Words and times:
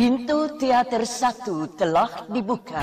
Pintu 0.00 0.48
teater 0.56 1.04
satu 1.04 1.68
telah 1.76 2.24
dibuka. 2.32 2.80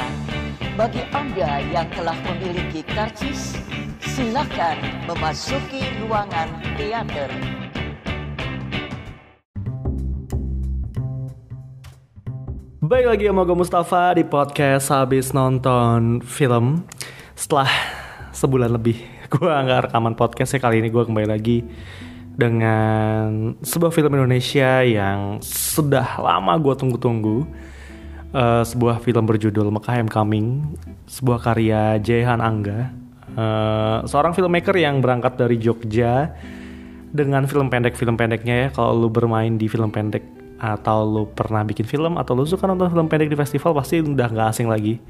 Bagi 0.78 1.02
Anda 1.10 1.66
yang 1.66 1.90
telah 1.90 2.14
memiliki 2.14 2.86
karcis, 2.86 3.58
silakan 4.06 4.78
memasuki 5.10 5.82
ruangan 5.98 6.46
teater. 6.78 7.34
Baik 12.86 13.06
lagi 13.10 13.26
sama 13.34 13.50
gue 13.50 13.58
Mustafa 13.66 14.14
di 14.14 14.22
podcast 14.22 14.94
habis 14.94 15.34
nonton 15.34 16.22
film 16.22 16.86
Setelah 17.34 17.74
sebulan 18.30 18.78
lebih 18.78 19.02
gue 19.34 19.50
nggak 19.50 19.90
rekaman 19.90 20.14
podcast 20.14 20.54
ya 20.54 20.62
kali 20.62 20.86
ini 20.86 20.94
gue 20.94 21.02
kembali 21.02 21.26
lagi 21.34 21.66
dengan 22.38 23.58
sebuah 23.66 23.90
film 23.90 24.14
Indonesia 24.14 24.86
yang 24.86 25.42
sudah 25.42 26.22
lama 26.22 26.54
gue 26.62 26.74
tunggu-tunggu. 26.78 27.44
Uh, 28.28 28.62
sebuah 28.62 29.02
film 29.02 29.24
berjudul 29.24 29.72
Mekah 29.72 30.04
I'm 30.04 30.12
Coming 30.12 30.78
sebuah 31.10 31.42
karya 31.42 31.98
Jehan 31.98 32.44
Angga. 32.44 32.94
Uh, 33.34 34.04
seorang 34.06 34.36
filmmaker 34.38 34.76
yang 34.78 35.02
berangkat 35.02 35.40
dari 35.40 35.58
Jogja 35.58 36.36
dengan 37.10 37.48
film 37.50 37.74
pendek 37.74 37.98
film 37.98 38.14
pendeknya 38.20 38.68
ya. 38.68 38.70
Kalau 38.70 38.94
lu 38.94 39.10
bermain 39.10 39.58
di 39.58 39.66
film 39.66 39.90
pendek 39.90 40.22
atau 40.62 41.06
lu 41.06 41.24
pernah 41.34 41.66
bikin 41.66 41.86
film 41.90 42.18
atau 42.22 42.38
lu 42.38 42.46
suka 42.46 42.70
nonton 42.70 42.90
film 42.92 43.08
pendek 43.10 43.34
di 43.34 43.38
festival 43.38 43.78
pasti 43.78 44.02
udah 44.02 44.28
nggak 44.30 44.48
asing 44.54 44.68
lagi 44.70 45.02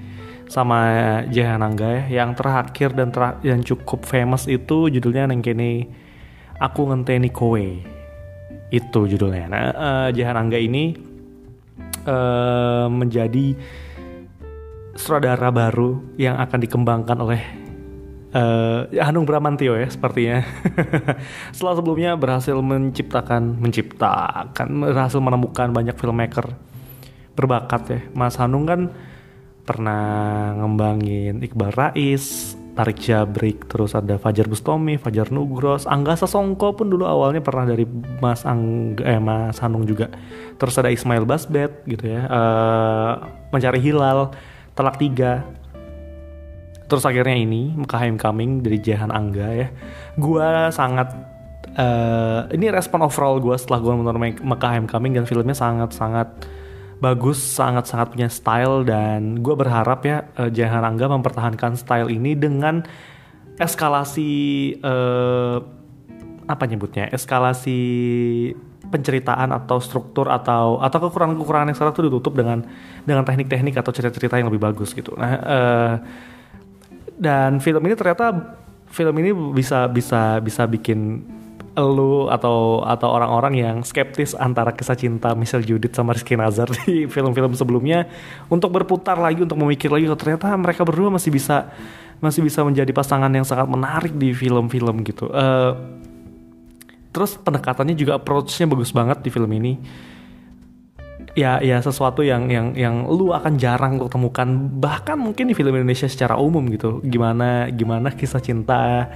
sama 0.47 0.79
Jehan 1.27 1.59
Angga 1.59 2.07
ya. 2.07 2.23
Yang 2.23 2.39
terakhir 2.39 2.89
dan 2.95 3.11
ter 3.11 3.35
yang 3.43 3.59
cukup 3.65 4.07
famous 4.07 4.47
itu 4.47 4.87
judulnya 4.87 5.27
Nengkene 5.27 6.06
Aku 6.57 6.89
Ngenteni 6.89 7.29
Kowe. 7.29 7.67
Itu 8.73 9.05
judulnya. 9.05 9.45
Nah, 9.45 9.63
uh, 9.77 10.09
Jahan 10.09 10.41
Angga 10.41 10.57
ini 10.57 10.97
uh, 12.09 12.89
menjadi 12.89 13.53
sutradara 14.97 15.53
baru 15.53 16.01
yang 16.17 16.41
akan 16.41 16.59
dikembangkan 16.65 17.17
oleh 17.21 17.41
uh, 18.33 18.89
Hanung 18.97 19.29
Bramantio 19.29 19.77
ya 19.77 19.85
sepertinya. 19.85 20.41
Setelah 21.55 21.77
sebelumnya 21.77 22.17
berhasil 22.17 22.57
menciptakan, 22.57 23.61
menciptakan, 23.61 24.67
berhasil 24.81 25.21
menemukan 25.21 25.69
banyak 25.69 25.93
filmmaker 25.93 26.57
berbakat 27.37 27.81
ya. 27.85 27.99
Mas 28.17 28.33
Hanung 28.41 28.65
kan 28.65 28.89
pernah 29.61 30.57
ngembangin 30.57 31.45
Iqbal 31.45 31.69
Rais, 31.69 32.56
Tarik 32.77 33.01
Jabrik, 33.01 33.65
terus 33.65 33.97
ada 33.97 34.21
Fajar 34.21 34.45
Bustomi, 34.45 35.01
Fajar 35.01 35.33
Nugros, 35.33 35.89
Angga 35.89 36.13
Sasongko 36.13 36.77
pun 36.77 36.93
dulu 36.93 37.09
awalnya 37.09 37.41
pernah 37.41 37.65
dari 37.65 37.89
Mas 38.21 38.45
Angga, 38.45 39.01
eh 39.01 39.17
Mas 39.17 39.57
Hanung 39.65 39.89
juga. 39.89 40.13
Terus 40.61 40.77
ada 40.77 40.93
Ismail 40.93 41.25
Basbet 41.25 41.81
gitu 41.89 42.05
ya, 42.05 42.29
uh, 42.29 43.13
Mencari 43.49 43.81
Hilal, 43.81 44.29
Telak 44.77 45.01
Tiga. 45.01 45.41
Terus 46.85 47.01
akhirnya 47.01 47.33
ini 47.33 47.73
Mekah 47.73 48.13
Coming 48.15 48.61
dari 48.61 48.77
Jahan 48.77 49.09
Angga 49.09 49.49
ya. 49.57 49.67
Gua 50.13 50.69
sangat 50.69 51.11
uh, 51.77 52.45
ini 52.53 52.69
respon 52.69 53.01
overall 53.05 53.41
gue 53.41 53.55
setelah 53.57 53.79
gue 53.81 53.93
menonton 53.93 54.21
Mekah 54.45 54.85
Coming 54.85 55.17
dan 55.17 55.25
filmnya 55.25 55.57
sangat-sangat 55.57 56.45
bagus, 56.97 57.37
sangat-sangat 57.37 58.13
punya 58.13 58.29
style 58.29 58.81
dan 58.81 59.41
gue 59.45 59.53
berharap 59.53 60.01
ya 60.05 60.25
uh, 60.37 60.49
Jahan 60.49 60.81
Angga 60.81 61.09
mempertahankan 61.09 61.77
style 61.77 62.09
ini 62.09 62.33
dengan 62.33 62.81
eskalasi 63.57 64.31
uh, 64.81 65.57
apa 66.47 66.63
nyebutnya 66.63 67.11
eskalasi 67.11 67.79
penceritaan 68.87 69.51
atau 69.51 69.83
struktur 69.83 70.31
atau 70.31 70.79
atau 70.79 70.97
kekurangan-kekurangan 71.09 71.67
yang 71.73 71.77
salah 71.77 71.91
itu 71.91 72.07
ditutup 72.07 72.39
dengan 72.39 72.63
dengan 73.03 73.27
teknik-teknik 73.27 73.75
atau 73.75 73.91
cerita-cerita 73.91 74.39
yang 74.39 74.47
lebih 74.47 74.63
bagus 74.63 74.95
gitu. 74.95 75.11
Nah 75.19 75.31
uh, 75.43 75.93
dan 77.19 77.59
film 77.59 77.83
ini 77.83 77.99
ternyata 77.99 78.31
film 78.87 79.15
ini 79.19 79.35
bisa 79.51 79.91
bisa 79.91 80.39
bisa 80.39 80.63
bikin 80.69 81.25
lu 81.85 82.25
atau 82.25 82.81
atau 82.81 83.09
orang-orang 83.13 83.53
yang 83.53 83.75
skeptis 83.85 84.33
antara 84.33 84.73
kisah 84.73 84.97
cinta 84.97 85.37
Michelle 85.37 85.61
Judith 85.61 85.93
sama 85.93 86.17
Rizky 86.17 86.33
Nazar 86.33 86.65
di 86.83 87.05
film-film 87.05 87.53
sebelumnya 87.53 88.09
untuk 88.49 88.73
berputar 88.73 89.21
lagi 89.21 89.45
untuk 89.45 89.61
memikir 89.61 89.93
lagi 89.93 90.09
oh, 90.09 90.17
ternyata 90.17 90.49
mereka 90.57 90.81
berdua 90.81 91.13
masih 91.13 91.29
bisa 91.29 91.69
masih 92.17 92.41
bisa 92.41 92.65
menjadi 92.65 92.89
pasangan 92.89 93.29
yang 93.29 93.45
sangat 93.45 93.69
menarik 93.69 94.13
di 94.17 94.33
film-film 94.33 95.05
gitu. 95.05 95.29
Uh, 95.29 95.77
terus 97.13 97.37
pendekatannya 97.37 97.93
juga 97.93 98.17
approach-nya 98.17 98.65
bagus 98.65 98.89
banget 98.89 99.21
di 99.21 99.29
film 99.29 99.49
ini. 99.53 99.77
Ya, 101.37 101.61
ya 101.61 101.77
sesuatu 101.77 102.25
yang 102.25 102.49
yang 102.49 102.73
yang 102.73 103.05
lu 103.05 103.29
akan 103.29 103.61
jarang 103.61 104.01
lu 104.01 104.09
temukan 104.09 104.49
bahkan 104.81 105.13
mungkin 105.21 105.45
di 105.45 105.53
film 105.53 105.77
Indonesia 105.77 106.09
secara 106.09 106.41
umum 106.41 106.65
gitu. 106.73 106.97
Gimana 107.05 107.69
gimana 107.69 108.09
kisah 108.09 108.41
cinta 108.41 109.13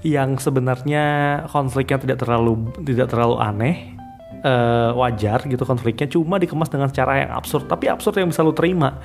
yang 0.00 0.40
sebenarnya 0.40 1.04
konfliknya 1.52 2.00
tidak 2.00 2.24
terlalu 2.24 2.72
tidak 2.80 3.12
terlalu 3.12 3.36
aneh 3.36 4.00
uh, 4.44 4.96
wajar 4.96 5.44
gitu 5.44 5.64
konfliknya. 5.68 6.08
Cuma 6.08 6.40
dikemas 6.40 6.72
dengan 6.72 6.88
cara 6.88 7.24
yang 7.24 7.30
absurd 7.36 7.68
tapi 7.68 7.88
absurd 7.88 8.20
yang 8.20 8.32
bisa 8.32 8.40
lu 8.40 8.52
terima. 8.56 9.00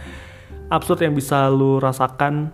Absurd 0.71 1.03
yang 1.03 1.13
bisa 1.13 1.51
lu 1.51 1.77
rasakan 1.77 2.49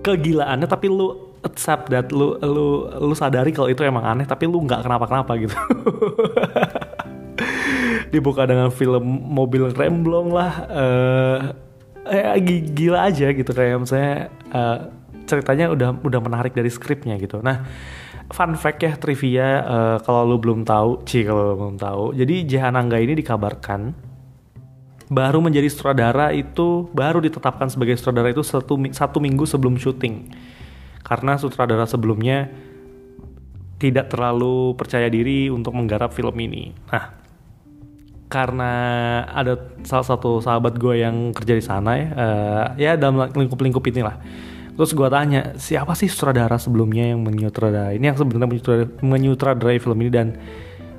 kegilaannya 0.00 0.68
tapi 0.68 0.88
lu 0.88 1.28
accept 1.40 1.88
that 1.88 2.12
lu 2.12 2.36
lu 2.40 2.88
lu 3.00 3.14
sadari 3.16 3.52
kalau 3.52 3.72
itu 3.72 3.80
emang 3.80 4.04
aneh 4.04 4.28
tapi 4.28 4.44
lu 4.44 4.60
nggak 4.64 4.84
kenapa-kenapa 4.84 5.32
gitu. 5.40 5.56
Dibuka 8.12 8.44
dengan 8.44 8.68
film 8.68 9.00
mobil 9.32 9.72
remblong 9.72 10.28
lah 10.34 10.52
uh, 10.68 11.38
eh 12.10 12.36
gila 12.76 13.08
aja 13.08 13.32
gitu. 13.32 13.50
Kayak 13.56 13.80
misalnya 13.80 14.28
uh, 14.52 14.78
ceritanya 15.30 15.70
udah 15.70 16.02
udah 16.02 16.20
menarik 16.20 16.50
dari 16.50 16.66
skripnya 16.66 17.14
gitu. 17.22 17.38
Nah, 17.38 17.62
fun 18.34 18.58
fact 18.58 18.82
ya 18.82 18.98
trivia 18.98 19.62
uh, 19.62 19.96
kalau 20.02 20.26
lu 20.26 20.36
belum 20.42 20.66
tahu, 20.66 21.06
Ci 21.06 21.22
kalau 21.22 21.54
lu 21.54 21.56
belum 21.62 21.76
tahu. 21.78 22.04
Jadi 22.18 22.50
Jehan 22.50 22.74
Angga 22.74 22.98
ini 22.98 23.14
dikabarkan 23.14 24.10
baru 25.10 25.38
menjadi 25.42 25.66
sutradara 25.66 26.30
itu 26.30 26.86
baru 26.94 27.18
ditetapkan 27.22 27.66
sebagai 27.70 27.98
sutradara 27.98 28.30
itu 28.30 28.42
satu, 28.42 28.78
satu 28.90 29.18
minggu 29.22 29.46
sebelum 29.46 29.78
syuting. 29.78 30.30
Karena 31.06 31.38
sutradara 31.38 31.86
sebelumnya 31.86 32.50
tidak 33.80 34.12
terlalu 34.12 34.76
percaya 34.76 35.08
diri 35.10 35.48
untuk 35.50 35.74
menggarap 35.74 36.12
film 36.12 36.36
ini. 36.38 36.70
Nah, 36.92 37.16
karena 38.30 38.72
ada 39.26 39.58
salah 39.82 40.06
satu 40.06 40.38
sahabat 40.38 40.78
gue 40.78 41.02
yang 41.02 41.34
kerja 41.34 41.54
di 41.58 41.64
sana 41.64 41.90
ya, 41.98 42.06
uh, 42.14 42.66
ya 42.78 42.92
dalam 42.94 43.26
lingkup-lingkup 43.26 43.82
inilah 43.90 44.22
Terus 44.80 44.96
gue 44.96 45.08
tanya, 45.12 45.52
siapa 45.60 45.92
sih 45.92 46.08
sutradara 46.08 46.56
sebelumnya 46.56 47.12
yang 47.12 47.20
menyutradarai 47.20 48.00
ini 48.00 48.08
yang 48.08 48.16
sebenarnya 48.16 48.48
menyutradarai, 48.48 49.04
menyutradarai 49.04 49.76
film 49.76 50.00
ini 50.00 50.08
dan 50.08 50.40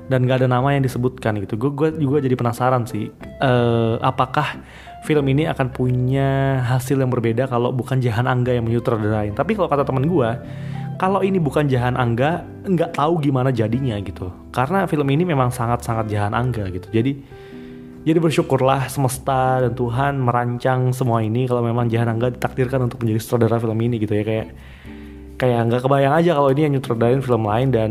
dan 0.06 0.22
gak 0.22 0.38
ada 0.38 0.46
nama 0.46 0.70
yang 0.70 0.86
disebutkan 0.86 1.42
gitu. 1.42 1.58
Gue 1.58 1.90
juga 1.98 2.22
jadi 2.22 2.38
penasaran 2.38 2.86
sih, 2.86 3.10
uh, 3.42 3.98
apakah 3.98 4.62
film 5.02 5.26
ini 5.34 5.50
akan 5.50 5.74
punya 5.74 6.62
hasil 6.62 6.94
yang 6.94 7.10
berbeda 7.10 7.50
kalau 7.50 7.74
bukan 7.74 7.98
Jahan 7.98 8.30
Angga 8.30 8.54
yang 8.54 8.70
menyutradarai. 8.70 9.34
Tapi 9.34 9.58
kalau 9.58 9.66
kata 9.66 9.82
teman 9.82 10.06
gue, 10.06 10.30
kalau 11.02 11.26
ini 11.26 11.42
bukan 11.42 11.66
Jahan 11.66 11.98
Angga, 11.98 12.46
nggak 12.62 12.94
tahu 12.94 13.18
gimana 13.18 13.50
jadinya 13.50 13.98
gitu. 13.98 14.30
Karena 14.54 14.86
film 14.86 15.10
ini 15.10 15.26
memang 15.26 15.50
sangat-sangat 15.50 16.06
Jahan 16.06 16.38
Angga 16.38 16.70
gitu. 16.70 16.86
Jadi 16.94 17.18
jadi 18.02 18.18
bersyukurlah 18.18 18.90
semesta 18.90 19.62
dan 19.62 19.78
Tuhan 19.78 20.18
merancang 20.18 20.90
semua 20.90 21.22
ini 21.22 21.46
kalau 21.46 21.62
memang 21.62 21.86
Jahan 21.86 22.10
Angga 22.10 22.34
ditakdirkan 22.34 22.90
untuk 22.90 23.06
menjadi 23.06 23.22
sutradara 23.22 23.62
film 23.62 23.78
ini 23.78 24.02
gitu 24.02 24.18
ya. 24.18 24.26
Kayak 24.26 24.46
kayak 25.38 25.58
nggak 25.70 25.82
kebayang 25.86 26.14
aja 26.18 26.30
kalau 26.34 26.50
ini 26.50 26.60
yang 26.66 26.72
nyutradarin 26.78 27.22
film 27.22 27.42
lain 27.46 27.68
dan 27.70 27.90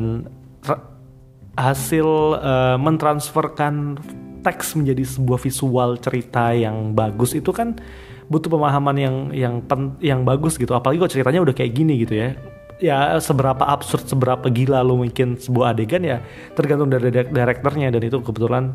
hasil 1.56 2.08
uh, 2.44 2.76
mentransferkan 2.76 4.00
teks 4.44 4.76
menjadi 4.76 5.04
sebuah 5.08 5.40
visual 5.40 5.90
cerita 6.00 6.52
yang 6.52 6.91
bagus 6.91 7.32
itu 7.32 7.56
kan 7.56 7.80
butuh 8.28 8.52
pemahaman 8.52 8.96
yang 9.00 9.16
yang 9.32 9.56
pen, 9.64 9.96
yang 10.03 10.28
bagus 10.28 10.59
gitu. 10.59 10.76
Apalagi 10.76 11.00
kalau 11.00 11.12
ceritanya 11.12 11.40
udah 11.40 11.56
kayak 11.56 11.72
gini 11.72 12.03
gitu 12.03 12.20
ya. 12.20 12.35
Ya 12.82 13.16
seberapa 13.22 13.64
absurd 13.64 14.12
seberapa 14.12 14.50
gila 14.52 14.84
lo 14.84 15.00
mungkin 15.00 15.38
sebuah 15.38 15.78
adegan 15.78 16.02
ya 16.02 16.20
tergantung 16.58 16.90
dari 16.90 17.14
direkturnya 17.14 17.94
dan 17.94 18.02
itu 18.02 18.18
kebetulan 18.26 18.74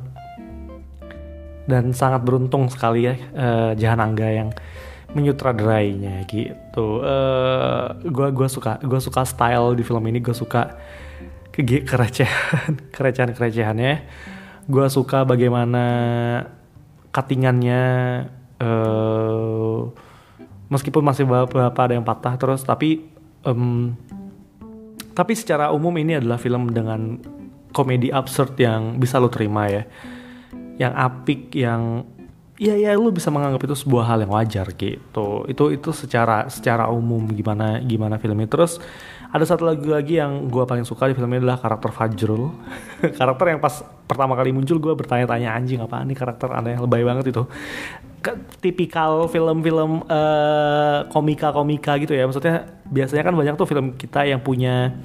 dan 1.67 1.91
sangat 1.91 2.23
beruntung 2.23 2.71
sekali 2.71 3.11
ya 3.11 3.15
uh, 3.35 3.73
Jahan 3.75 3.99
Angga 3.99 4.29
yang 4.31 4.51
menyutradarainya 5.15 6.27
gitu. 6.31 7.03
Uh, 7.03 7.95
gua 8.11 8.31
gua 8.35 8.49
suka 8.51 8.79
gua 8.83 8.99
suka 9.03 9.23
style 9.27 9.75
di 9.79 9.83
film 9.83 10.03
ini, 10.07 10.19
gua 10.23 10.35
suka 10.35 10.79
ke 11.51 11.63
kerecehan, 11.87 12.79
kerecehan-kerecehannya. 12.95 13.95
Gua 14.67 14.91
suka 14.91 15.23
bagaimana 15.23 15.85
cuttingannya 17.15 17.83
uh, 18.61 19.81
meskipun 20.69 21.01
masih 21.01 21.25
beberapa 21.25 21.81
ada 21.81 21.97
yang 21.97 22.05
patah 22.05 22.37
terus 22.37 22.61
tapi 22.61 23.09
um, 23.47 23.97
tapi 25.17 25.33
secara 25.33 25.73
umum 25.73 25.97
ini 25.97 26.21
adalah 26.21 26.37
film 26.37 26.69
dengan 26.77 27.17
komedi 27.73 28.13
absurd 28.13 28.53
yang 28.61 29.01
bisa 29.01 29.17
lo 29.17 29.33
terima 29.33 29.65
ya 29.73 29.89
yang 30.77 30.93
apik 30.93 31.53
yang 31.57 32.05
ya 32.57 32.73
ya 32.73 32.97
lu 32.97 33.13
bisa 33.13 33.29
menganggap 33.29 33.69
itu 33.69 33.77
sebuah 33.77 34.05
hal 34.09 34.19
yang 34.25 34.33
wajar 34.33 34.67
gitu. 34.73 35.45
Itu 35.49 35.73
itu 35.73 35.91
secara 35.93 36.49
secara 36.49 36.89
umum 36.89 37.29
gimana 37.33 37.81
gimana 37.85 38.17
filmnya. 38.17 38.49
Terus 38.49 38.81
ada 39.29 39.45
satu 39.45 39.69
lagi 39.69 39.85
lagi 39.85 40.15
yang 40.17 40.49
gue 40.49 40.65
paling 40.65 40.89
suka 40.89 41.13
di 41.13 41.15
film 41.15 41.29
ini 41.33 41.45
adalah 41.45 41.61
karakter 41.61 41.93
Fajrul. 41.93 42.57
Karakter 43.21 43.53
yang 43.53 43.61
pas 43.61 43.85
pertama 44.09 44.33
kali 44.39 44.55
muncul 44.55 44.81
gue 44.81 44.95
bertanya-tanya 44.97 45.53
anjing 45.53 45.83
apa 45.83 46.01
nih 46.01 46.17
karakter? 46.17 46.49
Aneh 46.57 46.81
lebay 46.81 47.05
banget 47.05 47.35
itu. 47.37 47.45
Ke, 48.25 48.33
tipikal 48.65 49.29
film-film 49.29 50.09
uh, 50.09 51.05
komika-komika 51.13 52.01
gitu 52.01 52.17
ya. 52.17 52.25
Maksudnya 52.25 52.65
biasanya 52.89 53.23
kan 53.27 53.35
banyak 53.37 53.55
tuh 53.61 53.69
film 53.69 53.93
kita 53.99 54.25
yang 54.25 54.41
punya 54.41 54.97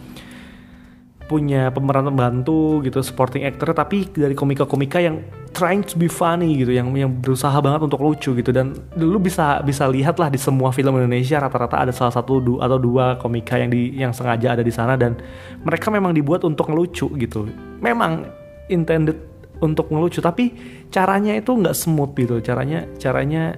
punya 1.27 1.71
pemeran 1.71 2.11
pembantu 2.11 2.83
gitu 2.83 2.99
supporting 2.99 3.47
actor 3.47 3.71
tapi 3.71 4.03
dari 4.11 4.35
komika-komika 4.35 4.99
yang 4.99 5.23
trying 5.51 5.83
to 5.83 5.99
be 5.99 6.07
funny 6.07 6.55
gitu 6.63 6.71
yang 6.71 6.87
yang 6.95 7.11
berusaha 7.11 7.53
banget 7.59 7.83
untuk 7.83 7.99
lucu 7.99 8.31
gitu. 8.35 8.51
Dan 8.55 8.75
lu 8.95 9.19
bisa 9.19 9.59
bisa 9.61 9.85
lihat 9.87 10.17
lah 10.17 10.31
di 10.31 10.39
semua 10.39 10.71
film 10.71 10.95
Indonesia 10.95 11.39
rata-rata 11.39 11.77
ada 11.83 11.93
salah 11.93 12.15
satu 12.15 12.39
du, 12.39 12.53
atau 12.59 12.79
dua 12.79 13.19
komika 13.19 13.59
yang 13.59 13.69
di 13.71 13.95
yang 13.99 14.15
sengaja 14.15 14.55
ada 14.55 14.63
di 14.63 14.71
sana. 14.71 14.95
Dan 14.95 15.19
mereka 15.63 15.91
memang 15.91 16.15
dibuat 16.15 16.47
untuk 16.47 16.71
ngelucu 16.71 17.11
gitu. 17.19 17.47
Memang 17.83 18.27
intended 18.71 19.19
untuk 19.61 19.93
ngelucu 19.93 20.23
tapi 20.23 20.55
caranya 20.89 21.35
itu 21.37 21.51
nggak 21.51 21.75
smooth 21.75 22.15
gitu. 22.15 22.35
Caranya 22.39 22.87
caranya 22.97 23.55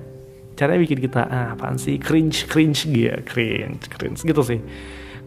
caranya 0.54 0.80
bikin 0.82 1.00
kita 1.00 1.22
ah, 1.30 1.54
apaan 1.54 1.78
sih? 1.78 2.02
Cringe 2.02 2.50
cringe 2.50 2.90
gitu 2.90 3.22
cringe 3.26 3.86
cringe 3.90 4.22
gitu 4.26 4.42
sih. 4.42 4.60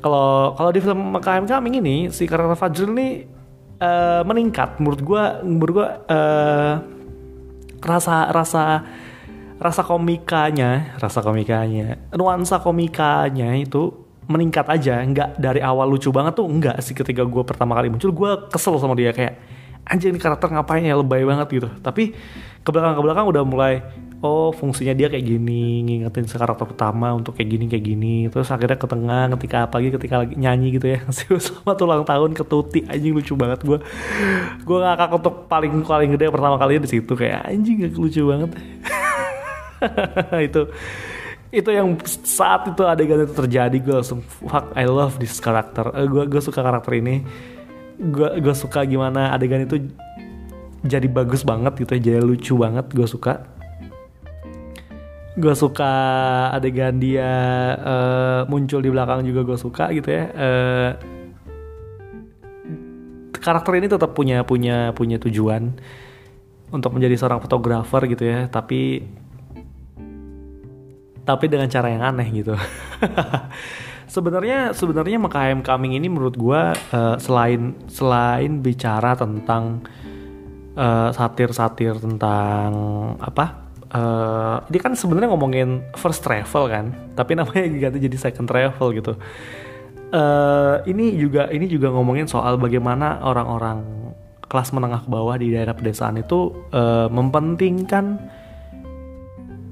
Kalau 0.02 0.52
kalau 0.58 0.70
di 0.74 0.80
film 0.82 1.14
KM 1.18 1.46
Coming 1.48 1.74
ini 1.80 1.96
si 2.12 2.28
karakter 2.28 2.58
Fajrul 2.58 2.92
ini 2.94 3.35
uh, 3.80 4.22
meningkat. 4.24 4.80
Menurut 4.80 5.00
gue 5.02 5.24
menurut 5.44 5.72
gue 5.82 5.88
uh, 6.12 6.74
rasa 7.82 8.32
rasa 8.32 8.64
rasa 9.56 9.82
komikanya 9.88 11.00
rasa 11.00 11.24
komikanya 11.24 11.96
nuansa 12.12 12.60
komikanya 12.60 13.56
itu 13.56 13.92
meningkat 14.26 14.66
aja. 14.68 15.00
Nggak 15.00 15.38
dari 15.38 15.60
awal 15.62 15.86
lucu 15.88 16.10
banget 16.10 16.36
tuh 16.36 16.46
enggak 16.48 16.76
sih 16.82 16.92
ketika 16.92 17.22
gue 17.24 17.42
pertama 17.46 17.78
kali 17.78 17.92
muncul. 17.92 18.10
Gue 18.12 18.30
kesel 18.52 18.76
sama 18.82 18.98
dia 18.98 19.14
kayak 19.14 19.38
anjir 19.86 20.10
ini 20.10 20.18
karakter 20.18 20.50
ngapain 20.50 20.82
ya? 20.82 20.98
Lebay 20.98 21.22
banget 21.24 21.48
gitu. 21.62 21.68
Tapi 21.80 22.12
ke 22.66 22.68
belakang 22.74 22.98
ke 22.98 23.02
belakang 23.06 23.26
udah 23.30 23.42
mulai 23.46 23.72
oh 24.24 24.48
fungsinya 24.54 24.96
dia 24.96 25.12
kayak 25.12 25.26
gini 25.26 25.84
ngingetin 25.84 26.24
karakter 26.24 26.68
utama 26.72 27.12
untuk 27.12 27.36
kayak 27.36 27.48
gini 27.52 27.64
kayak 27.68 27.84
gini. 27.84 28.14
Terus 28.32 28.48
akhirnya 28.48 28.78
ke 28.78 28.88
tengah 28.88 29.22
ketika 29.36 29.56
apalagi 29.68 29.88
ketika 29.92 30.14
lagi 30.24 30.34
nyanyi 30.38 30.68
gitu 30.76 30.86
ya. 30.96 31.00
Selamat 31.44 31.76
ulang 31.84 32.04
tahun 32.06 32.30
ke 32.32 32.44
Tuti 32.46 32.80
anjing 32.88 33.12
lucu 33.12 33.32
banget 33.36 33.60
gue 33.64 33.78
gue 34.64 34.78
ngakak 34.78 35.10
untuk 35.12 35.34
paling 35.50 35.72
paling 35.84 36.10
gede 36.16 36.26
pertama 36.32 36.56
kali 36.56 36.80
di 36.80 36.88
situ 36.88 37.12
kayak 37.12 37.44
anjing 37.44 37.76
lucu 37.92 38.22
banget. 38.24 38.50
Itu 40.48 40.72
itu 41.46 41.70
yang 41.70 41.94
saat 42.26 42.66
itu 42.68 42.82
adegan 42.82 43.22
itu 43.22 43.30
terjadi 43.30 43.78
gue 43.78 43.94
langsung 44.02 44.18
fuck 44.18 44.74
I 44.74 44.82
love 44.84 45.16
this 45.22 45.38
karakter 45.38 45.88
uh, 45.94 46.04
gue 46.04 46.26
gue 46.26 46.42
suka 46.42 46.60
karakter 46.60 46.98
ini. 46.98 47.22
Gue 47.96 48.42
gue 48.42 48.52
suka 48.52 48.82
gimana 48.84 49.30
adegan 49.32 49.62
itu 49.62 49.88
jadi 50.84 51.06
bagus 51.08 51.46
banget 51.46 51.78
gitu 51.80 51.96
ya 51.96 52.00
jadi 52.02 52.20
lucu 52.20 52.54
banget 52.58 52.86
gue 52.92 53.06
suka 53.08 53.55
gue 55.36 55.52
suka 55.52 55.92
adegan 56.56 56.96
dia 56.96 57.28
uh, 57.76 58.40
muncul 58.48 58.80
di 58.80 58.88
belakang 58.88 59.20
juga 59.28 59.44
gue 59.44 59.58
suka 59.60 59.92
gitu 59.92 60.08
ya. 60.08 60.24
Uh, 60.32 60.90
karakter 63.36 63.78
ini 63.78 63.86
tetap 63.86 64.16
punya 64.16 64.42
punya 64.42 64.90
punya 64.96 65.20
tujuan 65.22 65.76
untuk 66.72 66.90
menjadi 66.96 67.14
seorang 67.14 67.38
fotografer 67.38 68.10
gitu 68.10 68.26
ya 68.26 68.50
tapi 68.50 69.06
tapi 71.26 71.44
dengan 71.50 71.68
cara 71.68 71.90
yang 71.92 72.02
aneh 72.06 72.28
gitu. 72.32 72.54
Sebenarnya 74.14 74.70
sebenarnya 74.70 75.18
MKM 75.18 75.66
Coming 75.66 75.98
ini 75.98 76.06
menurut 76.06 76.38
gue 76.38 76.62
uh, 76.94 77.16
selain 77.18 77.74
selain 77.90 78.62
bicara 78.62 79.18
tentang 79.18 79.82
uh, 80.78 81.10
satir-satir 81.10 81.98
tentang 81.98 82.70
apa 83.18 83.65
uh, 83.96 84.60
ini 84.68 84.78
kan 84.78 84.92
sebenarnya 84.92 85.32
ngomongin 85.32 85.80
first 85.96 86.20
travel 86.20 86.68
kan, 86.68 86.92
tapi 87.16 87.32
namanya 87.38 87.64
ganti 87.88 87.98
jadi 88.04 88.16
second 88.20 88.44
travel 88.44 88.92
gitu. 88.92 89.16
Uh, 90.12 90.84
ini 90.86 91.16
juga 91.18 91.50
ini 91.50 91.66
juga 91.66 91.90
ngomongin 91.90 92.30
soal 92.30 92.60
bagaimana 92.60 93.24
orang-orang 93.26 93.82
kelas 94.46 94.70
menengah 94.70 95.02
ke 95.02 95.08
bawah 95.10 95.34
di 95.34 95.50
daerah 95.50 95.74
pedesaan 95.74 96.22
itu 96.22 96.54
uh, 96.70 97.10
mempentingkan 97.10 98.20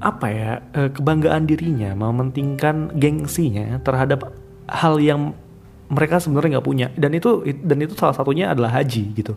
apa 0.02 0.26
ya 0.26 0.50
uh, 0.74 0.90
kebanggaan 0.90 1.46
dirinya, 1.46 1.94
mementingkan 1.94 2.96
gengsinya 2.98 3.78
terhadap 3.86 4.34
hal 4.66 4.98
yang 4.98 5.36
mereka 5.92 6.18
sebenarnya 6.18 6.58
nggak 6.58 6.66
punya 6.66 6.88
dan 6.96 7.12
itu 7.12 7.44
dan 7.44 7.78
itu 7.84 7.94
salah 7.94 8.16
satunya 8.16 8.50
adalah 8.50 8.72
haji 8.80 9.12
gitu 9.12 9.36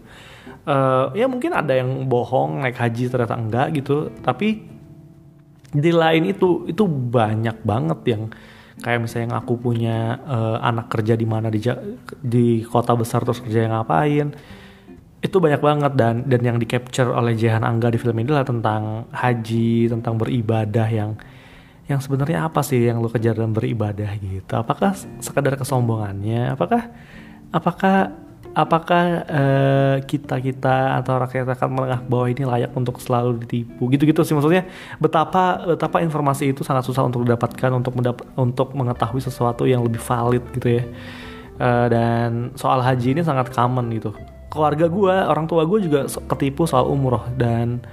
uh, 0.67 1.11
ya 1.11 1.25
mungkin 1.27 1.51
ada 1.55 1.75
yang 1.75 2.07
bohong 2.07 2.63
naik 2.63 2.79
haji 2.79 3.11
ternyata 3.11 3.35
enggak 3.35 3.67
gitu 3.75 4.11
tapi 4.23 4.76
di 5.71 5.91
lain 5.91 6.31
itu 6.31 6.63
itu 6.69 6.83
banyak 6.87 7.63
banget 7.63 7.99
yang 8.07 8.23
kayak 8.79 8.99
misalnya 9.03 9.33
yang 9.33 9.37
aku 9.41 9.53
punya 9.57 9.97
uh, 10.21 10.57
anak 10.61 10.87
kerja 10.93 11.17
di 11.17 11.25
mana 11.25 11.49
di 11.49 11.59
di 12.21 12.61
kota 12.63 12.93
besar 12.93 13.25
terus 13.25 13.41
kerja 13.41 13.65
yang 13.65 13.73
ngapain. 13.73 14.31
Itu 15.17 15.41
banyak 15.41 15.59
banget 15.59 15.91
dan 15.97 16.15
dan 16.29 16.41
yang 16.45 16.57
di 16.61 16.69
capture 16.69 17.09
oleh 17.09 17.33
Jehan 17.33 17.65
Angga 17.65 17.89
di 17.89 17.97
film 17.97 18.15
ini 18.21 18.29
adalah 18.29 18.45
tentang 18.45 19.09
haji 19.09 19.89
tentang 19.89 20.13
beribadah 20.21 20.87
yang 20.87 21.17
yang 21.87 22.03
sebenarnya 22.03 22.45
apa 22.45 22.61
sih 22.61 22.83
yang 22.83 22.99
lo 22.99 23.09
kejar 23.09 23.33
dalam 23.33 23.55
beribadah 23.55 24.11
gitu? 24.19 24.53
Apakah 24.53 24.93
sekadar 25.23 25.57
kesombongannya? 25.57 26.53
Apakah 26.53 26.91
apakah 27.49 28.26
apakah 28.57 29.21
uh, 29.29 29.95
kita 30.01 30.41
kita 30.41 30.97
atau 30.97 31.21
rakyat 31.21 31.45
rakyat 31.45 31.69
menengah 31.69 32.01
bawah 32.09 32.25
ini 32.25 32.41
layak 32.41 32.73
untuk 32.73 32.97
selalu 32.97 33.45
ditipu? 33.45 33.85
Gitu-gitu 33.93 34.25
sih 34.25 34.33
maksudnya 34.33 34.65
betapa 34.97 35.61
betapa 35.69 36.01
informasi 36.01 36.57
itu 36.57 36.65
sangat 36.65 36.89
susah 36.89 37.05
untuk 37.05 37.21
didapatkan 37.21 37.69
untuk 37.69 37.93
mendapat 37.93 38.25
untuk 38.33 38.73
mengetahui 38.73 39.21
sesuatu 39.21 39.69
yang 39.69 39.85
lebih 39.85 40.01
valid 40.01 40.41
gitu 40.57 40.81
ya. 40.81 40.83
Uh, 41.61 41.85
dan 41.89 42.29
soal 42.57 42.81
haji 42.81 43.13
ini 43.13 43.21
sangat 43.21 43.53
common 43.53 43.93
gitu. 43.93 44.17
Keluarga 44.49 44.89
gue 44.89 45.15
orang 45.29 45.45
tua 45.45 45.61
gue 45.69 45.85
juga 45.85 46.09
ketipu 46.09 46.65
soal 46.65 46.89
umroh 46.89 47.29
dan 47.37 47.85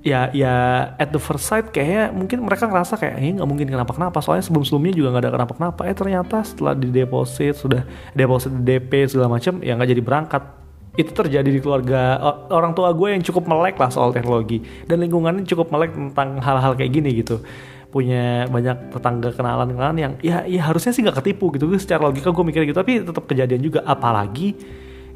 ya 0.00 0.32
ya 0.32 0.54
at 0.96 1.12
the 1.12 1.20
first 1.20 1.44
sight 1.44 1.68
kayaknya 1.68 2.08
mungkin 2.08 2.40
mereka 2.40 2.64
ngerasa 2.64 2.96
kayak 2.96 3.20
ini 3.20 3.36
nggak 3.36 3.48
mungkin 3.48 3.68
kenapa 3.68 3.92
kenapa 3.92 4.18
soalnya 4.24 4.48
sebelum 4.48 4.64
sebelumnya 4.64 4.96
juga 4.96 5.08
nggak 5.12 5.22
ada 5.28 5.32
kenapa 5.36 5.52
kenapa 5.52 5.80
eh 5.84 5.96
ternyata 5.96 6.36
setelah 6.40 6.72
di 6.72 6.88
deposit 6.88 7.60
sudah 7.60 7.84
deposit 8.16 8.48
DP 8.64 9.12
segala 9.12 9.28
macam 9.36 9.60
ya 9.60 9.76
nggak 9.76 9.90
jadi 9.92 10.02
berangkat. 10.04 10.42
Itu 10.90 11.14
terjadi 11.14 11.46
di 11.46 11.62
keluarga 11.62 12.18
orang 12.50 12.74
tua 12.74 12.90
gue 12.90 13.14
yang 13.14 13.22
cukup 13.22 13.46
melek 13.46 13.78
lah 13.78 13.94
soal 13.94 14.10
teknologi. 14.10 14.58
Dan 14.90 14.98
lingkungannya 15.06 15.46
cukup 15.46 15.70
melek 15.70 15.94
tentang 15.94 16.42
hal-hal 16.42 16.74
kayak 16.74 16.90
gini 16.90 17.14
gitu. 17.14 17.46
Punya 17.94 18.50
banyak 18.50 18.90
tetangga 18.90 19.30
kenalan-kenalan 19.30 19.96
yang 19.96 20.12
ya 20.18 20.42
ya 20.50 20.66
harusnya 20.66 20.90
sih 20.90 21.06
nggak 21.06 21.22
ketipu 21.22 21.54
gitu. 21.54 21.70
Secara 21.78 22.10
logika 22.10 22.34
gue 22.34 22.42
mikir 22.42 22.66
gitu. 22.66 22.74
Tapi 22.74 23.06
tetap 23.06 23.22
kejadian 23.22 23.62
juga. 23.62 23.86
Apalagi 23.86 24.58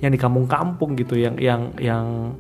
yang 0.03 0.11
di 0.11 0.19
kampung-kampung 0.19 0.99
gitu 0.99 1.15
yang 1.15 1.39
yang 1.39 1.75
yang 1.79 2.35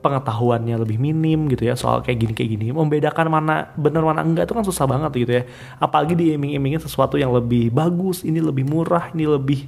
pengetahuannya 0.00 0.76
lebih 0.80 1.00
minim 1.00 1.48
gitu 1.48 1.68
ya 1.68 1.74
soal 1.76 2.04
kayak 2.04 2.18
gini 2.20 2.32
kayak 2.36 2.50
gini. 2.58 2.66
Membedakan 2.72 3.26
mana 3.32 3.72
benar 3.76 4.04
mana 4.04 4.20
enggak 4.24 4.48
itu 4.48 4.54
kan 4.56 4.64
susah 4.64 4.84
banget 4.84 5.12
gitu 5.16 5.32
ya. 5.40 5.42
Apalagi 5.80 6.16
diiming-imingin 6.16 6.82
sesuatu 6.82 7.16
yang 7.16 7.32
lebih 7.32 7.72
bagus 7.72 8.24
ini 8.24 8.40
lebih 8.40 8.68
murah 8.68 9.12
ini 9.12 9.24
lebih 9.24 9.66